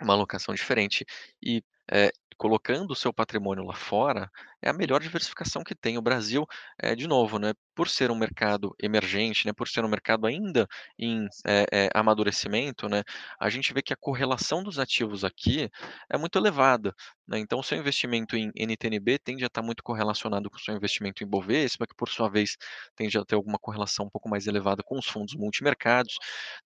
uma 0.01 0.13
alocação 0.13 0.53
diferente 0.55 1.05
e, 1.43 1.63
eh, 1.91 2.11
colocando 2.37 2.91
o 2.91 2.95
seu 2.95 3.11
patrimônio 3.13 3.65
lá 3.65 3.75
fora, 3.75 4.29
é 4.61 4.69
a 4.69 4.73
melhor 4.73 5.01
diversificação 5.01 5.61
que 5.63 5.75
tem. 5.75 5.97
O 5.97 6.01
Brasil, 6.01 6.45
eh, 6.81 6.95
de 6.95 7.05
novo, 7.07 7.37
né, 7.39 7.53
por 7.75 7.89
ser 7.89 8.11
um 8.11 8.15
mercado 8.15 8.73
emergente, 8.81 9.45
né, 9.45 9.51
por 9.53 9.67
ser 9.67 9.83
um 9.83 9.89
mercado 9.89 10.25
ainda 10.25 10.67
em, 10.97 11.27
eh, 11.45 11.89
amadurecimento, 11.93 12.87
né, 12.89 13.03
a 13.39 13.49
gente 13.49 13.73
vê 13.73 13.81
que 13.81 13.93
a 13.93 13.97
correlação 13.97 14.63
dos 14.63 14.79
ativos 14.79 15.23
aqui 15.25 15.69
é 16.09 16.17
muito 16.17 16.37
elevada, 16.37 16.93
né, 17.27 17.39
então 17.39 17.59
o 17.59 17.63
seu 17.63 17.77
investimento 17.77 18.35
em 18.37 18.51
NTN-B 18.55 19.19
tende 19.19 19.43
a 19.43 19.47
estar 19.47 19.61
muito 19.61 19.83
correlacionado 19.83 20.49
com 20.49 20.57
o 20.57 20.59
seu 20.59 20.75
investimento 20.75 21.23
em 21.23 21.27
Bovespa, 21.27 21.85
que 21.87 21.95
por 21.95 22.09
sua 22.09 22.29
vez 22.29 22.55
tende 22.95 23.17
a 23.17 23.25
ter 23.25 23.35
alguma 23.35 23.59
correlação 23.59 24.05
um 24.05 24.09
pouco 24.09 24.29
mais 24.29 24.47
elevada 24.47 24.81
com 24.83 24.97
os 24.97 25.07
fundos 25.07 25.35
multimercados. 25.35 26.17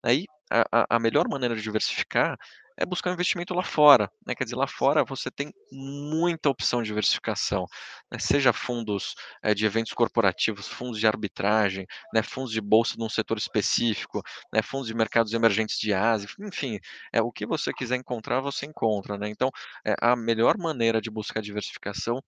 Aí 0.03 0.27
a 0.51 0.65
a 0.83 0.97
a 0.97 0.99
melhor 1.01 1.27
maneira 1.29 1.55
de 1.57 1.63
diversificar 1.63 2.37
é 2.79 2.87
buscar 2.87 3.11
um 3.11 3.15
investimento 3.15 3.55
lá 3.55 3.63
fora, 3.63 4.11
né, 4.27 4.35
quer 4.35 4.45
dizer, 4.45 4.57
lá 4.57 4.67
fora 4.67 5.05
você 5.05 5.31
tem 5.31 5.53
muita 5.73 6.49
opção 6.51 6.83
de 6.83 6.89
diversificação, 6.89 7.67
né, 8.11 8.19
seja 8.19 8.53
fundos, 8.53 9.15
eh, 9.43 9.55
de 9.55 9.67
eventos 9.67 9.93
corporativos, 9.93 10.69
fundos 10.69 10.99
de 11.01 11.07
arbitragem, 11.07 11.87
né, 12.15 12.23
fundos 12.23 12.53
de 12.53 12.61
bolsa 12.61 12.95
num 12.99 13.09
setor 13.09 13.39
específico, 13.39 14.23
né, 14.53 14.63
fundos 14.63 14.87
de 14.89 14.95
mercados 14.95 15.33
emergentes 15.33 15.79
de 15.79 15.93
Ásia, 15.93 16.29
enfim, 16.41 16.79
é 17.13 17.21
o 17.23 17.33
que 17.33 17.47
você 17.47 17.73
quiser 17.73 17.97
encontrar, 17.97 18.41
você 18.41 18.67
encontra, 18.67 19.17
né. 19.19 19.29
Então, 19.29 19.51
eh, 19.87 19.95
a 20.01 20.17
melhor 20.17 20.57
maneira 20.59 21.01
de 21.01 21.11
buscar 21.11 21.41
diversificação 21.43 22.23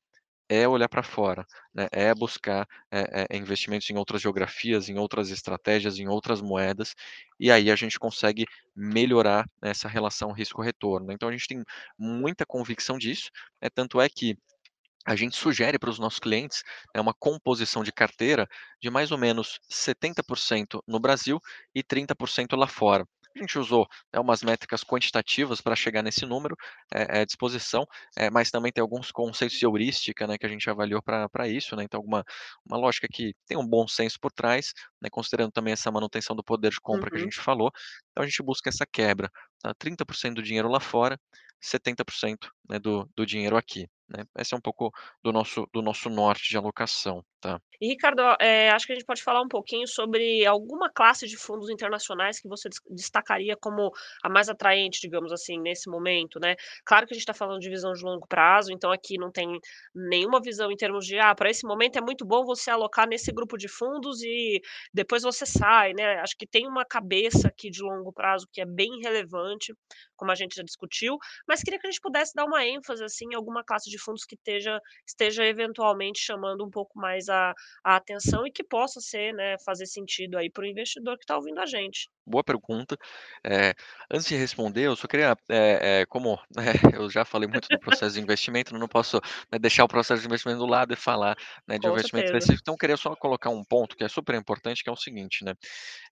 é 0.48 0.68
olhar 0.68 0.88
pra 0.88 1.02
fora, 1.02 1.44
né, 1.74 1.88
é 1.92 2.14
buscar, 2.14 2.66
eh 2.92 3.26
eh, 3.30 3.37
investimentos 3.38 3.88
em 3.90 3.96
outras 3.96 4.20
geografias, 4.22 4.88
em 4.88 4.98
outras 4.98 5.30
estratégias, 5.30 5.98
em 5.98 6.09
outras 6.09 6.40
moedas, 6.42 6.94
e 7.40 7.50
aí 7.50 7.70
a 7.70 7.76
gente 7.76 7.98
consegue 7.98 8.44
melhorar 8.76 9.46
essa 9.62 9.88
relação 9.88 10.33
risco-retorno. 10.33 11.12
Então 11.12 11.28
a 11.28 11.33
gente 11.33 11.46
tem 11.48 11.62
muita 11.98 12.44
convicção 12.46 12.98
disso, 12.98 13.30
né, 13.62 13.68
tanto 13.74 14.00
é 14.00 14.09
que 14.09 14.37
a 15.07 15.16
gente 15.16 15.37
sugere 15.37 15.78
para 15.78 15.90
os 15.90 15.98
nossos 15.98 16.20
clientes, 16.20 16.62
né, 16.94 17.00
uma 17.00 17.14
composição 17.14 17.83
de 17.85 17.92
carteira 17.92 18.48
de 18.83 18.90
mais 18.90 19.11
ou 19.12 19.18
menos 19.18 19.61
70% 19.70 20.83
no 20.88 21.00
Brasil 21.00 21.40
e 21.74 21.83
30% 21.83 22.57
lá 22.57 22.66
fora. 22.68 23.07
A 23.37 23.40
gente 23.40 23.59
usou, 23.59 23.88
né, 24.12 24.20
umas 24.20 24.42
métricas 24.44 24.85
quantitativas 24.85 25.61
pra 25.61 25.75
chegar 25.75 26.03
nesse 26.05 26.25
número, 26.25 26.57
eh 26.94 27.23
eh, 27.23 27.27
disposição, 27.27 27.85
eh, 28.16 28.31
mas 28.31 28.49
também 28.49 28.70
tem 28.73 28.81
alguns 28.81 29.11
conceitos 29.11 29.59
de 29.59 29.64
heurística, 29.66 30.25
né, 30.27 30.38
que 30.38 30.47
a 30.47 30.49
gente 30.49 30.70
avaliou 30.70 31.03
pra 31.03 31.49
isso, 31.49 31.75
né, 31.75 31.83
então 31.83 31.99
alguma 31.99 32.25
uma 32.64 32.77
lógica 32.77 33.09
que 33.12 33.35
tem 33.47 33.57
um 33.59 33.66
bom 33.66 33.88
senso 33.88 34.18
por 34.20 34.31
trás, 34.33 34.73
né, 35.03 35.09
considerando 35.11 35.51
também 35.51 35.73
essa 35.73 35.90
manutenção 35.90 36.37
do 36.37 36.44
poder 36.44 36.70
de 36.70 36.81
compra 36.81 37.11
que 37.11 37.18
a 37.18 37.20
Uhum. 37.20 37.25
gente 37.25 37.40
falou, 37.40 37.73
então 38.14 38.24
a 38.24 38.27
gente 38.29 38.42
busca 38.44 38.70
essa 38.70 38.87
quebra, 38.87 39.31
tá, 39.61 39.74
30% 39.74 40.37
do 40.37 40.42
dinheiro 40.44 40.68
lá 40.70 40.81
fora, 40.81 41.20
70%, 41.61 42.50
né, 42.70 42.79
do 42.81 43.11
do 43.16 43.27
dinheiro 43.27 43.57
aqui, 43.59 43.88
né. 44.09 44.24
Esse 44.38 44.55
é 44.55 44.57
um 44.59 44.62
pouco 44.62 44.92
do 45.22 45.33
nosso 45.33 45.66
do 45.74 45.83
nosso 45.83 46.09
norte 46.11 46.48
de 46.50 46.57
alocação, 46.59 47.24
tá. 47.40 47.61
E 47.81 47.88
Ricardo, 47.88 48.22
eh, 48.40 48.70
acho 48.70 48.87
que 48.87 48.92
a 48.92 48.94
gente 48.96 49.05
pode 49.05 49.22
falar 49.22 49.42
um 49.42 49.48
pouquinho 49.48 49.87
sobre 49.88 50.46
alguma 50.46 50.88
classe 50.88 51.27
de 51.27 51.37
fundos 51.37 51.68
internacionais 51.68 52.38
que 52.40 52.48
você 52.48 52.68
des 52.68 52.79
destacaria 52.88 53.57
como 53.61 53.90
a 54.22 54.29
mais 54.29 54.48
atraente, 54.48 55.00
digamos 55.00 55.33
assim, 55.33 55.59
nesse 55.61 55.90
momento, 55.90 56.38
né. 56.40 56.55
Claro 56.87 57.05
que 57.07 57.12
a 57.12 57.16
gente 57.16 57.27
tá 57.27 57.35
falando 57.35 57.59
de 57.61 57.68
visão 57.68 57.92
de 57.92 58.03
longo 58.05 58.27
prazo, 58.29 58.72
então 58.72 58.92
aqui 58.92 59.18
não 59.18 59.31
tem 59.31 59.59
nenhuma 59.94 60.40
visão 60.40 60.70
em 60.70 60.77
termos 60.77 61.05
de: 61.05 61.18
"Ah, 61.18 61.35
pra 61.35 61.50
esse 61.50 61.66
momento 61.66 61.96
é 61.98 62.00
muito 62.00 62.24
bom 62.24 62.44
você 62.44 62.70
alocar 62.70 63.09
nesse 63.09 63.33
grupo 63.33 63.57
de 63.59 63.66
fundos 63.68 64.22
e 64.22 64.61
depois 64.92 65.22
você 65.24 65.44
sai", 65.44 65.92
né. 65.94 66.20
Acho 66.20 66.37
que 66.38 66.46
tem 66.46 66.66
uma 66.68 66.85
cabeça 66.85 67.48
aqui 67.48 67.68
de 67.70 67.83
longo 67.83 68.03
prazo 68.12 68.46
que 68.52 68.60
é 68.60 68.66
bem 68.66 69.00
relevante, 69.02 69.74
como 70.16 70.30
a 70.30 70.34
gente 70.34 70.54
já 70.56 70.62
discutiu, 70.62 71.16
mas 71.48 71.62
queria 71.62 71.78
que 71.78 71.86
a 71.86 71.90
gente 71.90 72.00
pudesse 72.00 72.32
dar 72.34 72.44
uma 72.44 72.64
ênfase, 72.66 73.04
assim, 73.04 73.26
em 73.32 73.34
alguma 73.34 73.64
classe 73.64 73.90
de 73.90 73.98
fundos 73.98 74.24
que 74.24 74.34
esteja 74.36 74.80
esteja 75.06 75.44
eventualmente 75.44 76.20
chamando 76.20 76.64
um 76.64 76.70
pouco 76.70 76.98
mais 76.98 77.28
a 77.28 77.52
a 77.84 77.96
atenção 77.96 78.46
e 78.46 78.52
que 78.52 78.64
possa 78.64 79.00
ser, 79.00 79.32
né, 79.34 79.56
fazer 79.64 79.86
sentido 79.86 80.36
aí 80.38 80.50
para 80.50 80.62
o 80.64 80.66
investidor 80.66 81.18
que 81.18 81.26
tá 81.26 81.36
ouvindo 81.36 81.60
a 81.60 81.66
gente. 81.66 82.08
Boa 82.26 82.42
pergunta. 82.42 82.96
Eh, 83.44 83.74
antes 84.10 84.26
de 84.26 84.34
responder, 84.34 84.84
eu 84.86 84.96
só 84.96 85.06
queria, 85.06 85.36
eh 85.50 86.00
eh, 86.02 86.06
como, 86.06 86.38
né, 86.56 86.72
eu 86.94 87.10
já 87.10 87.22
falei 87.22 87.46
muito 87.46 87.68
do 87.70 87.78
processo 87.78 88.14
de 88.14 88.20
investimento, 88.22 88.72
não 88.78 88.88
posso, 88.88 89.20
né, 89.52 89.58
deixar 89.58 89.84
o 89.84 89.88
processo 89.88 90.22
de 90.22 90.26
investimento 90.28 90.58
do 90.60 90.66
lado 90.66 90.94
e 90.94 90.96
falar, 90.96 91.36
né, 91.68 91.78
de 91.78 91.86
Com 91.86 91.90
investimento 91.90 92.28
certeza. 92.28 92.34
específico, 92.34 92.60
então 92.62 92.74
eu 92.74 92.78
queria 92.78 92.96
só 92.96 93.14
colocar 93.14 93.50
um 93.50 93.62
ponto 93.62 93.94
que 93.94 94.02
é 94.04 94.08
super 94.08 94.34
importante, 94.36 94.82
que 94.82 94.88
é 94.88 94.92
o 94.92 94.96
seguinte, 94.96 95.44
né, 95.44 95.52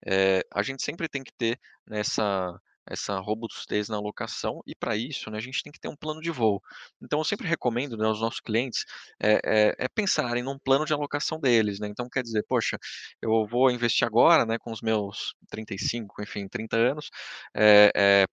eh, 0.07 0.43
a 0.55 0.63
gente 0.63 0.83
sempre 0.83 1.09
tem 1.09 1.23
que 1.25 1.33
ter, 1.33 1.59
né, 1.87 2.01
essa 2.01 3.19
robustez 3.21 3.89
na 3.89 3.97
alocação 3.97 4.61
e 4.67 4.75
pra 4.75 4.97
isso, 4.97 5.31
né, 5.31 5.39
a 5.39 5.41
gente 5.41 5.63
tem 5.63 5.73
que 5.73 5.79
ter 5.81 5.89
um 5.89 5.97
plano 5.97 6.21
de 6.21 6.31
voo. 6.33 6.61
Então 7.01 7.21
eu 7.21 7.25
sempre 7.25 7.47
recomendo, 7.49 7.97
né, 7.97 8.07
aos 8.07 8.21
nossos 8.21 8.41
clientes, 8.41 8.85
eh 9.23 9.41
eh 9.45 9.75
eh, 9.79 9.89
pensarem 9.95 10.43
num 10.43 10.59
plano 10.59 10.85
de 10.85 10.93
alocação 10.93 11.39
deles, 11.41 11.79
né, 11.81 11.89
então 11.89 12.09
quer 12.11 12.23
dizer: 12.25 12.45
"Poxa, 12.49 12.79
eu 13.23 13.47
vou 13.47 13.71
investir 13.71 14.07
agora, 14.07 14.45
né, 14.47 14.59
com 14.59 14.73
os 14.73 14.81
meus 14.83 15.35
35, 15.51 16.21
enfim, 16.23 16.49
30 16.49 16.77
anos, 16.77 17.09
eh 17.55 17.93
eh, 17.95 18.27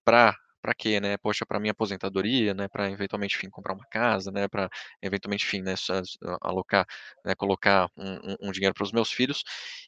pra 0.61 0.73
quê, 0.73 0.99
né? 0.99 1.17
Poxa, 1.17 1.45
pra 1.45 1.59
minha 1.59 1.71
aposentadoria, 1.71 2.53
né, 2.53 2.67
pra 2.67 2.89
eventualmente, 2.91 3.35
enfim, 3.37 3.49
comprar 3.49 3.73
uma 3.73 3.85
casa, 3.87 4.31
né, 4.31 4.47
pra 4.47 4.69
eventualmente, 5.01 5.45
enfim, 5.45 5.61
né, 5.61 5.73
alocar, 6.41 6.85
né, 7.25 7.35
colocar 7.35 7.89
um 7.97 8.19
um 8.49 8.51
dinheiro 8.51 8.73
para 8.73 8.83
os 8.83 8.91
meus 8.91 9.11
filhos", 9.11 9.43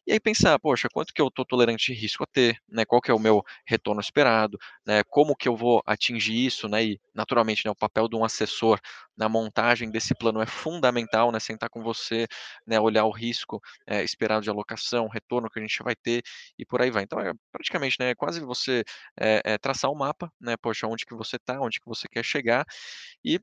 e 0.07 0.11
aí 0.13 0.19
pensar: 0.19 0.57
"Poxa, 0.59 0.87
quanto 0.91 1.13
que 1.13 1.21
eu 1.21 1.29
tô 1.31 1.45
tolerante 1.45 1.93
de 1.93 1.99
risco 1.99 2.23
a 2.23 2.27
ter, 2.27 2.57
né, 2.69 2.85
qual 2.85 3.01
que 3.01 3.11
é 3.11 3.13
o 3.13 3.19
meu 3.19 3.43
retorno 3.65 4.01
esperado, 4.01 4.57
né, 4.85 5.03
como 5.05 5.35
que 5.35 5.47
eu 5.47 5.55
vou 5.55 5.81
atingir 5.85 6.33
isso", 6.45 6.67
né, 6.69 6.83
e 6.83 7.01
naturalmente, 7.13 7.65
né, 7.65 7.71
o 7.71 7.75
papel 7.75 8.07
de 8.07 8.15
um 8.15 8.23
assessor 8.25 8.79
na 9.17 9.27
montagem 9.29 9.91
desse 9.91 10.15
plano 10.15 10.41
é 10.41 10.45
fundamental, 10.47 11.31
né, 11.31 11.39
sentar 11.39 11.69
com 11.69 11.81
você, 11.83 12.27
né, 12.65 12.79
olhar 12.79 13.05
o 13.05 13.11
risco, 13.11 13.61
eh, 13.87 14.03
esperado 14.03 14.41
de 14.43 14.49
alocação, 14.49 15.07
retorno 15.07 15.49
que 15.49 15.59
a 15.59 15.61
gente 15.61 15.83
vai 15.83 15.95
ter 15.95 16.23
e 16.57 16.65
por 16.65 16.81
aí 16.81 16.89
vai. 16.91 17.03
Então 17.03 17.19
é 17.19 17.33
praticamente, 17.51 17.97
né, 17.99 18.15
quase 18.15 18.39
você, 18.41 18.83
eh 19.19 19.41
eh, 19.45 19.57
traçar 19.57 19.91
um 19.91 19.95
mapa, 19.95 20.31
né, 20.39 20.55
poxa, 20.61 20.87
onde 20.87 21.05
que 21.05 21.15
você 21.15 21.39
tá, 21.39 21.59
onde 21.61 21.79
que 21.79 21.87
você 21.87 22.07
quer 22.07 22.23
chegar? 22.23 22.65
E, 23.23 23.39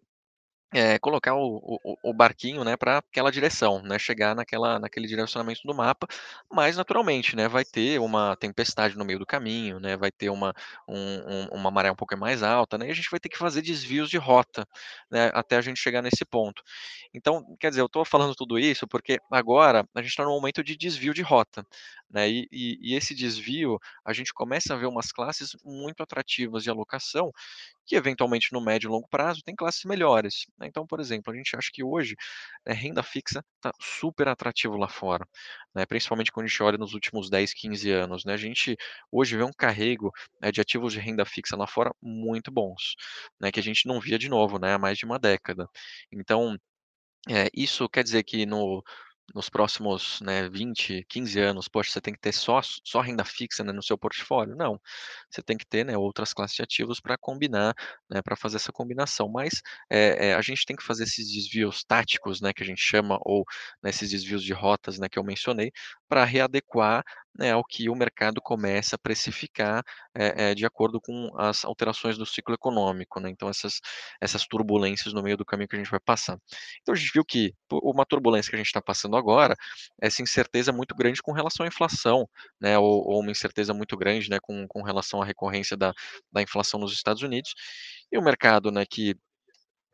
eh, 0.75 0.99
colocar 0.99 1.35
o 1.35 1.59
o 1.85 1.97
o 2.11 2.13
barquinho, 2.15 2.65
né, 2.65 2.77
pra 2.77 2.99
aquela 2.99 3.31
direção, 3.33 3.83
né, 3.83 3.99
chegar 3.99 4.35
naquela 4.35 4.79
naquele 4.79 5.07
direcionamento 5.09 5.61
do 5.65 5.75
mapa, 5.75 6.07
mas 6.53 6.77
naturalmente, 6.77 7.35
né, 7.37 7.49
vai 7.49 7.65
ter 7.65 7.99
uma 8.01 8.37
tempestade 8.37 8.97
no 8.97 9.05
meio 9.05 9.19
do 9.19 9.27
caminho, 9.27 9.81
né, 9.81 9.97
vai 9.97 10.11
ter 10.13 10.31
uma 10.31 10.55
um 10.87 10.97
um 10.97 11.49
uma 11.59 11.71
maré 11.71 11.91
um 11.91 11.97
pouco 11.97 12.17
mais 12.17 12.43
alta, 12.43 12.77
né, 12.79 12.89
e 12.89 12.91
a 12.91 12.95
gente 12.95 13.11
vai 13.11 13.21
ter 13.21 13.29
que 13.29 13.39
fazer 13.39 13.63
desvios 13.63 14.11
de 14.11 14.19
rota, 14.19 14.67
né, 15.11 15.31
até 15.35 15.57
a 15.57 15.61
gente 15.63 15.79
chegar 15.81 16.03
nesse 16.03 16.25
ponto. 16.25 16.63
Então, 17.15 17.45
quer 17.61 17.71
dizer, 17.71 17.81
eu 17.83 17.89
tô 17.89 18.05
falando 18.05 18.35
tudo 18.35 18.59
isso, 18.59 18.87
porque 18.87 19.19
agora 19.31 19.87
a 19.95 20.03
gente 20.03 20.17
tá 20.17 20.25
num 20.25 20.31
momento 20.33 20.63
de 20.65 20.77
desvio 20.77 21.15
de 21.15 21.23
rota, 21.23 21.65
né, 22.11 22.29
e 22.29 22.47
e 22.53 22.79
e 22.93 22.95
esse 22.95 23.15
desvio, 23.15 23.79
a 24.05 24.13
gente 24.13 24.33
começa 24.35 24.75
a 24.75 24.77
ver 24.77 24.87
umas 24.87 25.13
classes 25.13 25.57
muito 25.65 26.03
atrativas 26.03 26.63
de 26.63 26.71
alocação, 26.71 27.31
que 27.89 27.97
eventualmente 27.97 28.53
no 28.53 28.61
médio 28.63 28.89
e 28.89 28.93
longo 28.93 29.09
prazo 29.11 29.43
tem 29.45 29.57
classes 29.57 29.85
melhores, 29.87 30.47
né. 30.59 30.69
Então, 30.69 30.87
por 30.87 31.01
exemplo, 31.01 31.33
a 31.35 31.37
gente 31.37 31.57
acha 31.57 31.71
que 31.73 31.85
hoje, 31.85 32.17
eh, 32.67 32.75
renda 32.75 33.03
fixa 33.03 33.45
tá 33.63 33.73
super 33.83 34.29
atrativo 34.29 34.77
lá 34.79 34.89
fora, 34.89 35.27
né, 35.75 35.87
principalmente 35.87 36.33
quando 36.33 36.47
a 36.47 36.49
gente 36.51 36.63
olha 36.63 36.79
nos 36.79 36.95
últimos 36.95 37.31
10, 37.31 37.55
15 37.55 37.91
anos, 37.93 38.25
né, 38.27 38.35
a 38.35 38.39
gente 38.39 38.77
hoje 39.13 39.37
vê 39.37 39.45
um 39.45 39.53
carrego, 39.59 40.13
né, 40.43 40.53
de 40.53 40.61
ativos 40.61 40.93
de 40.95 41.01
renda 41.01 41.25
fixa 41.27 41.57
lá 41.57 41.67
fora 41.67 41.93
muito 42.03 42.53
bons, 42.53 42.95
né, 43.41 43.51
que 43.53 43.61
a 43.61 43.65
gente 43.65 43.87
não 43.89 44.01
via 44.01 44.19
de 44.19 44.29
novo, 44.29 44.59
né, 44.61 44.75
há 44.75 44.79
mais 44.79 44.99
de 44.99 45.07
1 45.07 45.19
década. 45.19 45.69
Então, 46.13 46.57
eh, 47.31 47.49
isso 47.55 47.89
quer 47.91 48.05
dizer 48.05 48.25
que 48.25 48.47
no 48.47 48.83
nos 49.35 49.49
próximos, 49.51 50.21
né, 50.23 50.49
20, 50.49 51.05
15 51.09 51.39
anos, 51.41 51.69
poxa, 51.69 51.93
você 51.93 52.01
tem 52.01 52.15
que 52.15 52.21
ter 52.21 52.33
só 52.33 52.61
só 52.63 53.01
renda 53.01 53.25
fixa, 53.25 53.63
né, 53.65 53.73
no 53.73 53.83
seu 53.83 53.99
portfólio? 53.99 54.57
Não, 54.57 54.81
você 55.31 55.43
tem 55.43 55.57
que 55.57 55.67
ter, 55.67 55.85
né, 55.85 55.97
outras 55.99 56.33
classes 56.33 56.57
de 56.57 56.63
ativos 56.63 57.01
pra 57.01 57.17
combinar, 57.19 57.75
né, 58.11 58.23
pra 58.23 58.37
fazer 58.37 58.57
essa 58.57 58.73
combinação, 58.73 59.29
mas, 59.29 59.63
eh 59.91 60.31
eh, 60.31 60.35
a 60.35 60.43
gente 60.43 60.65
tem 60.67 60.77
que 60.77 60.83
fazer 60.83 61.05
esses 61.05 61.31
desvios 61.33 61.85
táticos, 61.85 62.41
né, 62.41 62.53
que 62.53 62.63
a 62.63 62.67
gente 62.67 62.81
chama 62.83 63.19
ou, 63.23 63.45
né, 63.83 63.91
esses 63.91 64.11
desvios 64.11 64.43
de 64.43 64.53
rotas, 64.53 64.99
né, 64.99 65.09
que 65.09 65.19
eu 65.19 65.25
mencionei, 65.25 65.73
pra 66.09 66.25
readequar, 66.25 67.05
né, 67.37 67.53
ao 67.53 67.65
que 67.65 67.89
o 67.89 67.95
mercado 67.95 68.41
começa 68.41 68.97
a 68.97 68.99
precificar 68.99 69.83
é, 70.15 70.51
é, 70.51 70.55
de 70.55 70.67
acordo 70.67 71.01
com 71.01 71.31
as 71.39 71.65
alterações 71.65 72.19
do 72.19 72.27
ciclo 72.27 72.55
econômico, 72.55 73.21
né? 73.21 73.31
Então 73.31 73.49
essas, 73.49 73.81
essas 74.21 74.47
turbulências 74.47 75.15
no 75.15 75.23
meio 75.23 75.37
do 75.37 75.45
caminho 75.45 75.69
que 75.69 75.77
a 75.77 75.79
gente 75.79 75.91
vai 75.91 76.01
passar. 76.01 76.39
Então 76.83 76.95
a 76.95 76.97
gente 76.97 77.13
viu 77.13 77.25
que 77.25 77.55
uma 77.71 78.05
turbulência 78.05 78.51
que 78.51 78.57
a 78.57 78.59
gente 78.59 78.67
está 78.67 78.83
passando 78.83 79.17
agora, 79.17 79.55
essa 80.01 80.23
incerteza 80.23 80.73
muito 80.73 80.95
grande 80.95 81.23
com 81.23 81.33
relação 81.33 81.65
à 81.65 81.69
inflação, 81.69 82.29
né? 82.61 82.79
Ou, 82.79 83.07
ou 83.07 83.21
uma 83.21 83.31
incerteza 83.31 83.73
muito 83.73 83.97
grande, 83.97 84.29
né, 84.31 84.39
com, 84.41 84.67
com 84.69 84.83
relação 84.83 85.23
à 85.23 85.25
recorrência 85.25 85.77
da, 85.77 85.93
da 86.33 86.43
inflação 86.43 86.81
nos 86.81 86.93
Estados 86.93 87.23
Unidos. 87.23 87.55
E 88.11 88.19
o 88.19 88.23
mercado, 88.23 88.71
né, 88.71 88.85
que 88.89 89.15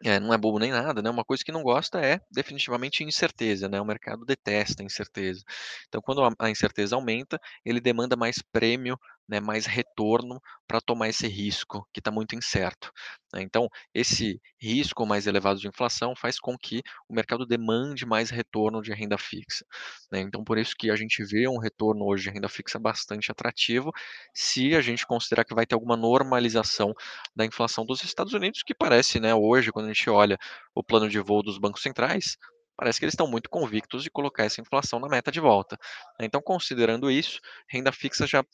é, 0.04 0.20
não 0.20 0.32
é 0.34 0.38
bobo 0.38 0.58
nem 0.58 0.70
nada, 0.70 1.00
né? 1.02 1.10
Uma 1.10 1.24
coisa 1.24 1.42
que 1.44 1.52
não 1.52 1.62
gosta 1.62 1.98
é 2.00 2.20
definitivamente 2.30 3.02
incerteza, 3.02 3.68
né? 3.68 3.80
O 3.80 3.84
mercado 3.84 4.24
detesta 4.24 4.82
a 4.82 4.86
incerteza. 4.86 5.42
Então, 5.88 6.00
quando 6.02 6.22
a 6.38 6.50
incerteza 6.50 6.94
aumenta, 6.94 7.40
ele 7.64 7.80
demanda 7.80 8.16
mais 8.16 8.36
prêmio, 8.52 8.98
né, 9.28 9.40
mais 9.40 9.66
retorno 9.66 10.40
para 10.66 10.80
tomar 10.80 11.08
esse 11.08 11.26
risco 11.26 11.86
que 11.92 12.00
está 12.00 12.10
muito 12.10 12.34
incerto. 12.34 12.92
Né? 13.32 13.42
Então, 13.42 13.68
esse 13.92 14.40
risco 14.60 15.06
mais 15.06 15.26
elevado 15.26 15.58
de 15.58 15.68
inflação 15.68 16.14
faz 16.16 16.38
com 16.38 16.56
que 16.56 16.82
o 17.08 17.14
mercado 17.14 17.46
demande 17.46 18.06
mais 18.06 18.30
retorno 18.30 18.82
de 18.82 18.92
renda 18.92 19.18
fixa. 19.18 19.64
Né? 20.10 20.20
Então, 20.20 20.44
por 20.44 20.58
isso 20.58 20.74
que 20.76 20.90
a 20.90 20.96
gente 20.96 21.24
vê 21.24 21.48
um 21.48 21.58
retorno 21.58 22.04
hoje 22.04 22.24
de 22.24 22.30
renda 22.30 22.48
fixa 22.48 22.78
bastante 22.78 23.30
atrativo, 23.30 23.90
se 24.34 24.74
a 24.74 24.80
gente 24.80 25.06
considerar 25.06 25.44
que 25.44 25.54
vai 25.54 25.66
ter 25.66 25.74
alguma 25.74 25.96
normalização 25.96 26.94
da 27.34 27.44
inflação 27.44 27.84
dos 27.84 28.02
Estados 28.02 28.32
Unidos, 28.32 28.62
que 28.62 28.74
parece, 28.74 29.20
né, 29.20 29.34
hoje, 29.34 29.72
quando 29.72 29.86
a 29.86 29.92
gente 29.92 30.08
olha 30.10 30.38
o 30.74 30.82
plano 30.82 31.08
de 31.08 31.20
voo 31.20 31.42
dos 31.42 31.58
bancos 31.58 31.82
centrais, 31.82 32.36
parece 32.76 32.98
que 32.98 33.04
eles 33.04 33.14
estão 33.14 33.26
muito 33.26 33.48
convictos 33.48 34.02
de 34.02 34.10
colocar 34.10 34.44
essa 34.44 34.60
inflação 34.60 34.98
na 34.98 35.08
meta 35.08 35.30
de 35.30 35.40
volta. 35.40 35.78
Então, 36.20 36.40
considerando 36.42 37.10
isso, 37.10 37.40
renda 37.68 37.92
fixa 37.92 38.26
já 38.26 38.44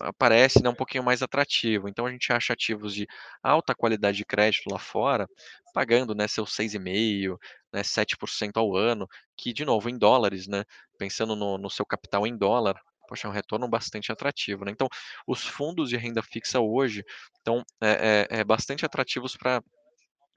aparece 0.00 0.62
né, 0.62 0.68
um 0.70 0.74
pouquinho 0.74 1.04
mais 1.04 1.22
atrativo. 1.22 1.88
Então, 1.88 2.06
a 2.06 2.10
gente 2.10 2.32
acha 2.32 2.52
ativos 2.52 2.94
de 2.94 3.06
alta 3.42 3.74
qualidade 3.74 4.16
de 4.18 4.24
crédito 4.24 4.70
lá 4.70 4.78
fora, 4.78 5.28
pagando 5.74 6.14
né, 6.14 6.28
seus 6.28 6.54
6,5%, 6.54 7.36
né, 7.72 7.82
7% 7.82 8.56
ao 8.56 8.76
ano, 8.76 9.06
que, 9.36 9.52
de 9.52 9.64
novo, 9.64 9.88
em 9.90 9.98
dólares, 9.98 10.46
né, 10.46 10.64
pensando 10.98 11.34
no, 11.36 11.58
no 11.58 11.70
seu 11.70 11.84
capital 11.84 12.26
em 12.26 12.36
dólar, 12.36 12.80
poxa, 13.08 13.26
é 13.26 13.30
um 13.30 13.34
retorno 13.34 13.68
bastante 13.68 14.12
atrativo. 14.12 14.64
Né? 14.64 14.70
Então, 14.70 14.88
os 15.26 15.44
fundos 15.44 15.88
de 15.88 15.96
renda 15.96 16.22
fixa 16.22 16.60
hoje 16.60 17.02
estão 17.36 17.64
é, 17.82 18.26
é, 18.30 18.40
é 18.40 18.44
bastante 18.44 18.84
atrativos 18.84 19.36
para 19.36 19.62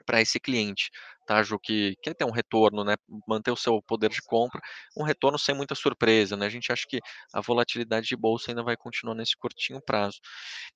para 0.04 0.20
esse 0.20 0.40
cliente, 0.40 0.90
tá, 1.34 1.44
Ju, 1.44 1.60
que 1.60 1.96
quer 2.02 2.14
ter 2.16 2.26
um 2.26 2.32
retorno, 2.32 2.84
né, 2.84 2.96
manter 3.28 3.52
o 3.52 3.56
seu 3.56 3.82
poder 3.84 4.10
de 4.10 4.22
compra, 4.24 4.62
um 4.98 5.04
retorno 5.04 5.38
sem 5.40 5.56
muita 5.56 5.76
surpresa, 5.76 6.36
né, 6.38 6.46
a 6.46 6.50
gente 6.50 6.72
acha 6.72 6.86
que 6.88 7.00
a 7.34 7.42
volatilidade 7.42 8.08
de 8.08 8.16
bolsa 8.16 8.52
ainda 8.52 8.64
vai 8.64 8.76
continuar 8.78 9.16
nesse 9.16 9.36
curtinho 9.38 9.82
prazo. 9.86 10.20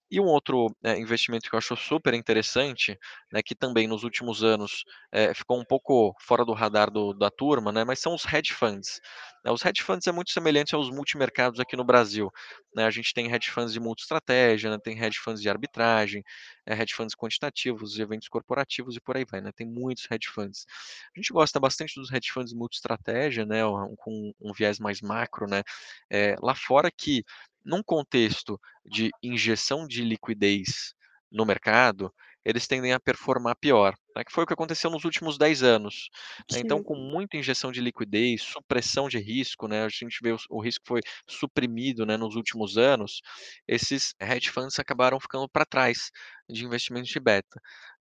E 0.09 0.19
um 0.19 0.25
outro 0.25 0.67
é, 0.83 0.97
investimento 0.97 1.49
que 1.49 1.55
eu 1.55 1.57
acho 1.57 1.75
super 1.75 2.13
interessante, 2.13 2.97
né, 3.31 3.41
que 3.43 3.55
também 3.55 3.87
nos 3.87 4.03
últimos 4.03 4.43
anos 4.43 4.83
é, 5.11 5.33
ficou 5.33 5.59
um 5.59 5.65
pouco 5.65 6.13
fora 6.21 6.45
do 6.45 6.53
radar 6.53 6.91
do, 6.91 7.13
da 7.13 7.29
turma, 7.31 7.71
né, 7.71 7.83
mas 7.83 7.99
são 7.99 8.13
os 8.13 8.23
hedge 8.25 8.53
funds. 8.53 8.99
Né, 9.43 9.51
os 9.51 9.63
hedge 9.65 9.81
funds 9.83 10.07
é 10.07 10.11
muito 10.11 10.31
semelhante 10.31 10.75
aos 10.75 10.89
multimercados 10.89 11.59
aqui 11.59 11.75
no 11.75 11.83
Brasil. 11.83 12.29
Né, 12.75 12.85
a 12.85 12.91
gente 12.91 13.13
tem 13.13 13.31
hedge 13.31 13.49
funds 13.49 13.73
de 13.73 13.79
multi-estratégia, 13.79 14.69
né, 14.69 14.77
tem 14.83 14.97
hedge 14.99 15.19
funds 15.19 15.41
de 15.41 15.49
arbitragem, 15.49 16.23
é, 16.65 16.73
hedge 16.79 16.93
funds 16.93 17.15
quantitativos, 17.15 17.97
eventos 17.99 18.27
corporativos 18.27 18.95
e 18.95 19.01
por 19.01 19.17
aí 19.17 19.25
vai. 19.29 19.41
Né, 19.41 19.51
tem 19.55 19.67
muitos 19.67 20.05
hedge 20.09 20.27
funds. 20.29 20.44
A 20.47 21.19
gente 21.19 21.31
gosta 21.33 21.59
bastante 21.59 21.99
dos 21.99 22.11
hedge 22.11 22.31
funds 22.31 22.53
multi-estratégia, 22.53 23.45
né, 23.45 23.61
com 23.97 24.33
um 24.39 24.53
viés 24.53 24.79
mais 24.79 25.01
macro, 25.01 25.47
né, 25.47 25.63
é, 26.09 26.35
lá 26.41 26.55
fora 26.55 26.89
que 26.91 27.23
num 27.63 27.81
contexto 27.83 28.59
de 28.85 29.09
injeção 29.23 29.87
de 29.87 30.03
liquidez 30.03 30.93
no 31.31 31.45
mercado, 31.45 32.13
eles 32.45 32.67
tendem 32.67 32.93
a 32.93 32.99
performar 32.99 33.55
pior, 33.55 33.95
né, 34.15 34.23
que 34.23 34.31
foi 34.31 34.43
o 34.43 34.47
que 34.47 34.53
aconteceu 34.53 34.91
nos 34.91 35.03
últimos 35.03 35.37
10 35.37 35.63
anos. 35.63 36.09
Né, 36.51 36.59
então, 36.59 36.83
com 36.83 36.95
muita 36.95 37.37
injeção 37.37 37.71
de 37.71 37.81
liquidez, 37.81 38.43
supressão 38.43 39.09
de 39.09 39.17
risco, 39.17 39.67
né, 39.67 39.83
a 39.83 39.89
gente 39.89 40.19
vê 40.21 40.31
o, 40.31 40.37
o 40.49 40.61
risco 40.61 40.85
foi 40.87 41.01
suprimido 41.27 42.05
né, 42.05 42.15
nos 42.15 42.35
últimos 42.35 42.77
anos, 42.77 43.21
esses 43.67 44.13
hedge 44.21 44.51
funds 44.51 44.77
acabaram 44.77 45.19
ficando 45.19 45.49
para 45.49 45.65
trás 45.65 46.11
de 46.47 46.63
investimentos 46.63 47.09
de 47.09 47.19
beta. 47.19 47.59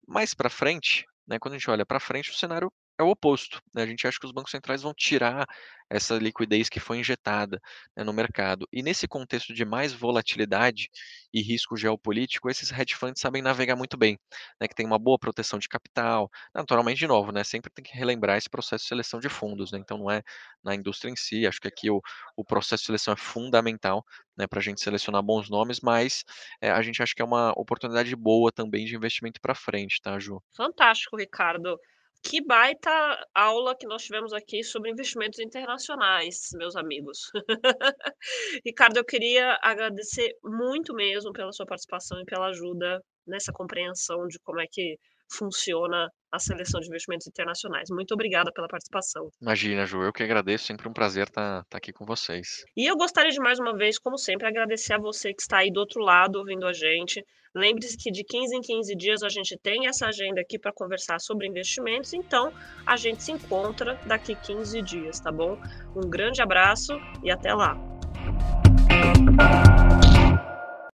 Mais 0.08 0.34
para 0.34 0.50
frente, 0.50 1.06
né, 1.30 1.40
quando 1.40 1.54
a 1.56 1.58
gente 1.58 1.70
olha 1.70 1.86
para 1.86 2.00
frente, 2.00 2.32
o 2.32 2.36
cenário 2.36 2.72
é 3.00 3.04
o 3.04 3.10
oposto. 3.10 3.62
Né? 3.74 3.84
A 3.84 3.86
gente 3.88 4.06
acha 4.06 4.20
que 4.20 4.26
os 4.26 4.32
bancos 4.32 4.52
centrais 4.52 4.82
vão 4.82 4.94
tirar 4.94 5.48
essa 5.90 6.16
liquidez 6.18 6.70
que 6.70 6.80
foi 6.80 7.00
injetada 7.00 7.60
né, 7.96 8.04
no 8.04 8.14
mercado. 8.14 8.68
E 8.72 8.84
nesse 8.84 9.08
contexto 9.08 9.54
de 9.54 9.66
mais 9.66 9.92
volatilidade 9.92 10.90
e 11.34 11.42
risco 11.42 11.76
geopolítico, 11.76 12.50
esses 12.50 12.72
hedge 12.72 12.96
funds 12.96 13.20
sabem 13.20 13.42
navegar 13.42 13.76
muito 13.76 13.98
bem, 13.98 14.20
né, 14.62 14.68
que 14.68 14.76
tem 14.76 14.86
uma 14.86 15.00
boa 15.00 15.18
proteção 15.18 15.58
de 15.58 15.68
capital. 15.68 16.30
Naturalmente, 16.54 17.00
de 17.00 17.08
novo, 17.08 17.32
né, 17.32 17.44
sempre 17.44 17.72
tem 17.72 17.84
que 17.84 17.96
relembrar 17.98 18.38
esse 18.38 18.50
processo 18.50 18.84
de 18.84 18.90
seleção 18.90 19.20
de 19.20 19.30
fundos. 19.30 19.72
Né? 19.72 19.80
Então, 19.80 19.98
não 19.98 20.12
é 20.12 20.22
na 20.64 20.76
indústria 20.76 21.10
em 21.10 21.16
si. 21.16 21.48
Acho 21.48 21.60
que 21.60 21.68
aqui 21.68 21.90
o, 21.90 22.02
o 22.36 22.44
processo 22.44 22.84
de 22.84 22.88
seleção 22.88 23.14
é 23.14 23.18
fundamental 23.18 24.06
né, 24.38 24.46
para 24.46 24.60
a 24.60 24.64
gente 24.64 24.82
selecionar 24.82 25.24
bons 25.24 25.50
nomes, 25.50 25.80
mas 25.80 26.24
é, 26.62 26.70
a 26.70 26.82
gente 26.82 27.02
acha 27.02 27.16
que 27.16 27.22
é 27.22 27.26
uma 27.26 27.52
oportunidade 27.58 28.16
boa 28.16 28.52
também 28.52 28.86
de 28.86 28.96
investimento 28.96 29.42
para 29.42 29.56
frente, 29.56 30.02
tá, 30.02 30.20
Ju? 30.20 30.42
Fantástico, 30.56 31.18
Ricardo. 31.18 31.80
Que 32.22 32.42
baita 32.46 32.92
aula 33.34 33.76
que 33.78 33.88
nós 33.88 34.04
tivemos 34.04 34.34
aqui 34.34 34.64
sobre 34.64 34.92
investimentos 34.92 35.40
internacionais, 35.40 36.50
meus 36.54 36.76
amigos. 36.76 37.32
Ricardo, 38.66 38.98
eu 38.98 39.06
queria 39.06 39.58
agradecer 39.64 40.36
muito 40.44 40.94
mesmo 40.94 41.32
pela 41.32 41.52
sua 41.54 41.66
participação 41.66 42.20
e 42.20 42.26
pela 42.26 42.48
ajuda 42.48 43.02
nessa 43.26 43.54
compreensão 43.54 44.28
de 44.28 44.38
como 44.40 44.60
é 44.60 44.68
que 44.70 45.00
funciona 45.32 46.10
a 46.32 46.40
seleção 46.40 46.80
de 46.80 46.88
investimentos 46.88 47.28
internacionais. 47.28 47.90
Muito 47.90 48.14
obrigada 48.14 48.52
pela 48.54 48.68
participação. 48.68 49.30
Imagina, 49.42 49.86
Ju, 49.86 50.02
eu 50.04 50.14
que 50.14 50.24
agradeço, 50.24 50.66
sempre 50.66 50.88
um 50.88 50.94
prazer 50.94 51.28
estar, 51.28 51.62
estar 51.62 51.78
aqui 51.78 51.92
com 51.92 52.06
vocês. 52.06 52.64
E 52.78 52.90
eu 52.90 52.96
gostaria 52.96 53.32
de 53.32 53.40
mais 53.40 53.60
uma 53.60 53.76
vez, 53.76 53.98
como 53.98 54.18
sempre, 54.18 54.48
agradecer 54.48 54.94
a 54.94 55.00
você 55.00 55.34
que 55.34 55.42
está 55.42 55.60
aí 55.60 55.72
do 55.72 55.80
outro 55.80 56.02
lado 56.02 56.38
ouvindo 56.38 56.68
a 56.68 56.74
gente. 56.74 57.24
Lembre-se 57.56 57.98
que 57.98 58.12
de 58.12 58.24
15 58.24 58.56
em 58.56 58.62
15 58.62 58.96
dias 58.96 59.24
a 59.24 59.30
gente 59.30 59.58
tem 59.58 59.88
essa 59.88 60.08
agenda 60.08 60.40
aqui 60.40 60.60
para 60.60 60.72
conversar 60.72 61.20
sobre 61.20 61.48
investimentos, 61.48 62.14
então 62.14 62.54
a 62.86 62.96
gente 62.96 63.24
se 63.24 63.32
encontra 63.32 64.00
daqui 64.06 64.36
15 64.36 64.82
dias, 64.84 65.20
tá 65.20 65.32
bom? 65.32 65.60
Um 65.96 66.08
grande 66.08 66.42
abraço 66.42 66.94
e 67.24 67.32
até 67.32 67.54
lá. 67.54 67.76